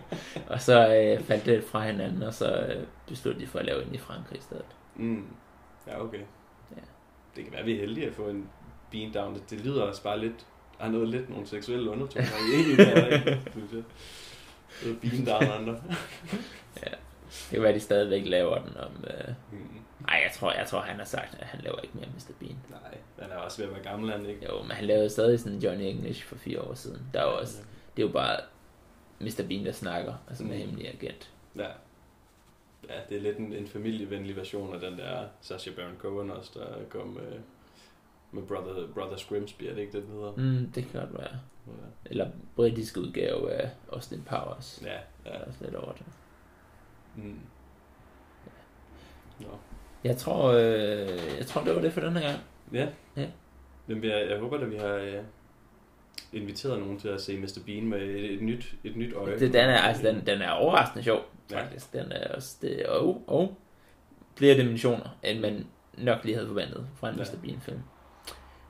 og 0.53 0.61
så 0.61 0.95
øh, 0.95 1.23
faldt 1.23 1.45
det 1.45 1.63
fra 1.63 1.85
hinanden, 1.85 2.23
og 2.23 2.33
så 2.33 2.65
øh, 2.69 2.83
besluttede 3.07 3.45
de 3.45 3.49
for 3.49 3.59
at 3.59 3.65
lave 3.65 3.85
en 3.85 3.95
i 3.95 3.97
Frankrig 3.97 4.37
i 4.37 4.41
stedet. 4.41 4.65
Mm. 4.95 5.25
Ja, 5.87 6.03
okay. 6.03 6.19
Ja. 6.71 6.81
Det 7.35 7.43
kan 7.43 7.53
være, 7.53 7.65
vi 7.65 7.73
er 7.73 7.79
heldige 7.79 8.07
at 8.07 8.13
få 8.13 8.27
en 8.29 8.49
bean 8.91 9.11
down. 9.11 9.33
Det, 9.33 9.49
det 9.49 9.65
lyder 9.65 9.83
også 9.83 10.03
bare 10.03 10.19
lidt... 10.19 10.45
Der 10.79 10.85
er 10.85 10.91
noget 10.91 11.09
lidt 11.09 11.29
nogle 11.29 11.47
seksuelle 11.47 11.89
undertoner 11.89 12.25
i 12.25 12.75
det 12.75 12.87
jeg. 12.87 13.39
Noget 13.55 13.85
Bean 15.01 15.25
down 15.25 15.59
under. 15.61 15.81
Det 17.31 17.49
kan 17.51 17.61
være, 17.61 17.73
de 17.73 17.79
stadigvæk 17.79 18.25
laver 18.25 18.57
den 18.57 18.77
om... 18.77 19.05
Øh... 19.07 19.33
Mm. 19.51 19.80
Ej, 20.07 20.21
jeg 20.25 20.31
tror, 20.33 20.51
jeg 20.53 20.67
tror, 20.67 20.81
han 20.81 20.97
har 20.97 21.05
sagt, 21.05 21.35
at 21.39 21.47
han 21.47 21.61
laver 21.61 21.79
ikke 21.79 21.95
mere 21.97 22.05
Mr. 22.15 22.31
Bean. 22.39 22.55
Nej, 22.69 22.97
han 23.19 23.31
er 23.31 23.35
også 23.35 23.57
ved 23.57 23.65
at 23.69 23.73
være 23.75 23.83
gammel, 23.83 24.11
han 24.11 24.25
ikke? 24.25 24.45
Jo, 24.45 24.61
men 24.61 24.71
han 24.71 24.85
lavede 24.85 25.09
stadig 25.09 25.39
sådan 25.39 25.59
Johnny 25.59 25.83
English 25.83 26.23
for 26.25 26.35
fire 26.35 26.61
år 26.61 26.73
siden. 26.73 27.01
Der 27.13 27.19
er 27.21 27.23
jo 27.31 27.37
også, 27.39 27.57
det 27.97 28.03
er 28.03 28.07
jo 28.07 28.13
bare 28.13 28.39
Mr. 29.19 29.43
Bean, 29.47 29.65
der 29.65 29.71
snakker, 29.71 30.13
altså 30.29 30.43
med 30.43 30.51
Mm. 30.55 30.59
hemmelig 30.61 30.87
agent. 30.93 31.31
Ja. 31.55 31.67
Ja, 32.89 32.99
det 33.09 33.17
er 33.17 33.21
lidt 33.21 33.37
en, 33.37 33.53
en 33.53 33.67
familievenlig 33.67 34.35
version 34.35 34.73
af 34.73 34.79
den 34.79 34.97
der 34.97 35.25
Sacha 35.41 35.71
Baron 35.75 35.97
Cohen 35.99 36.31
også, 36.31 36.51
der 36.59 36.85
kom 36.89 37.17
øh, 37.17 37.39
Med 38.31 38.43
Brother, 38.43 38.87
Brother 38.93 39.27
Grimsby, 39.29 39.63
er 39.63 39.73
det 39.73 39.81
ikke 39.81 39.97
det, 39.97 40.03
den 40.03 40.11
hedder? 40.13 40.31
Mm, 40.37 40.71
det 40.75 40.87
kan 40.87 40.99
godt 41.01 41.13
være. 41.13 41.39
Ja. 41.67 41.71
Eller 42.05 42.29
britisk 42.55 42.97
udgave 42.97 43.51
af 43.51 43.69
Austin 43.91 44.23
Powers. 44.23 44.81
Ja, 44.85 44.91
Ja. 44.91 44.99
ja. 45.25 45.31
Der 45.31 45.37
er 45.39 45.45
også 45.45 45.63
lidt 45.63 45.75
over 45.75 45.91
det. 45.93 46.03
Mm. 47.15 47.39
Nå. 49.39 49.47
Jeg 50.03 50.17
tror, 50.17 50.51
øh, 50.51 51.37
jeg 51.37 51.45
tror, 51.47 51.63
det 51.63 51.75
var 51.75 51.81
det 51.81 51.93
for 51.93 52.01
den 52.01 52.13
her 52.17 52.21
gang. 52.27 52.39
Ja. 52.73 52.87
Ja. 53.17 53.25
Men 53.87 54.03
jeg, 54.03 54.27
jeg 54.29 54.39
håber, 54.39 54.57
at 54.57 54.71
vi 54.71 54.77
har 54.77 54.93
øh, 54.93 55.13
inviteret 56.33 56.79
nogen 56.79 56.99
til 56.99 57.07
at 57.07 57.21
se 57.21 57.37
Mr. 57.37 57.59
Bean 57.65 57.87
med 57.87 58.01
et, 58.01 58.33
et 58.33 58.41
nyt, 58.41 58.75
et 58.83 58.95
nyt 58.97 59.13
øje. 59.13 59.39
Det, 59.39 59.53
den 59.53 59.55
er, 59.69 59.77
altså, 59.77 60.07
den, 60.07 60.23
den 60.25 60.41
er 60.41 60.49
overraskende 60.51 61.03
sjov, 61.03 61.19
Ja. 61.51 61.61
faktisk. 61.61 61.93
Den 61.93 62.11
er 62.11 62.35
også, 62.35 62.57
det, 62.61 62.85
og, 62.85 63.23
og 63.27 63.57
flere 64.37 64.57
dimensioner, 64.57 65.17
end 65.23 65.39
man 65.39 65.65
nok 65.97 66.17
lige 66.23 66.35
havde 66.35 66.47
forventet 66.47 66.87
fra 66.99 67.09
en 67.09 67.15
Ja. 67.15 67.21
Mr. 67.23 67.41
Bean-film. 67.43 67.79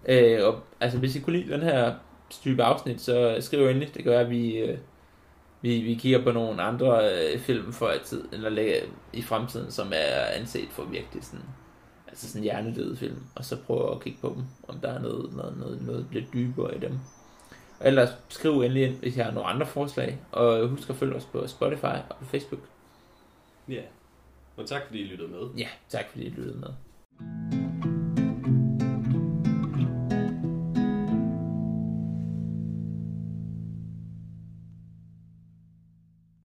Øh, 0.05 0.47
og 0.47 0.59
altså, 0.79 0.99
hvis 0.99 1.15
I 1.15 1.19
kunne 1.19 1.37
lide 1.37 1.53
den 1.53 1.61
her 1.61 1.93
type 2.29 2.63
afsnit, 2.63 3.01
så 3.01 3.37
skriv 3.39 3.67
endelig. 3.67 3.95
Det 3.95 4.03
gør, 4.03 4.19
at 4.19 4.29
vi, 4.29 4.57
øh, 4.57 4.77
vi, 5.61 5.81
vi 5.81 5.95
kigger 5.95 6.23
på 6.23 6.31
nogle 6.31 6.61
andre 6.61 7.09
øh, 7.13 7.39
film 7.39 7.73
for 7.73 7.91
tid, 8.03 8.23
eller 8.31 8.49
lægge, 8.49 8.75
i 9.13 9.21
fremtiden, 9.21 9.71
som 9.71 9.87
er 9.95 10.25
anset 10.25 10.69
for 10.69 10.83
virkelig 10.83 11.23
sådan, 11.23 11.45
altså 12.07 12.27
sådan 12.29 12.43
hjernedøde 12.43 12.97
film, 12.97 13.23
og 13.35 13.45
så 13.45 13.57
prøve 13.57 13.91
at 13.91 14.03
kigge 14.03 14.19
på 14.21 14.33
dem, 14.35 14.43
om 14.67 14.79
der 14.79 14.89
er 14.91 15.01
noget, 15.01 15.33
noget, 15.33 15.57
noget, 15.57 15.81
noget 15.81 16.05
lidt 16.11 16.33
dybere 16.33 16.75
i 16.75 16.79
dem. 16.79 16.99
Og 17.79 17.87
ellers 17.87 18.09
skriv 18.29 18.61
endelig 18.61 18.87
ind, 18.87 18.95
hvis 18.95 19.15
I 19.15 19.19
har 19.19 19.31
nogle 19.31 19.49
andre 19.49 19.65
forslag, 19.65 20.19
og 20.31 20.67
husk 20.67 20.89
at 20.89 20.95
følge 20.95 21.15
os 21.15 21.25
på 21.25 21.47
Spotify 21.47 21.85
og 22.09 22.15
på 22.19 22.25
Facebook. 22.25 22.61
Ja. 23.69 23.81
Og 24.57 24.67
tak 24.67 24.81
fordi 24.85 24.99
I 24.99 25.05
lyttede 25.05 25.29
med. 25.29 25.49
Ja, 25.57 25.67
tak 25.89 26.05
fordi 26.09 26.25
I 26.25 26.29
lyttede 26.29 26.57
med. 26.57 27.60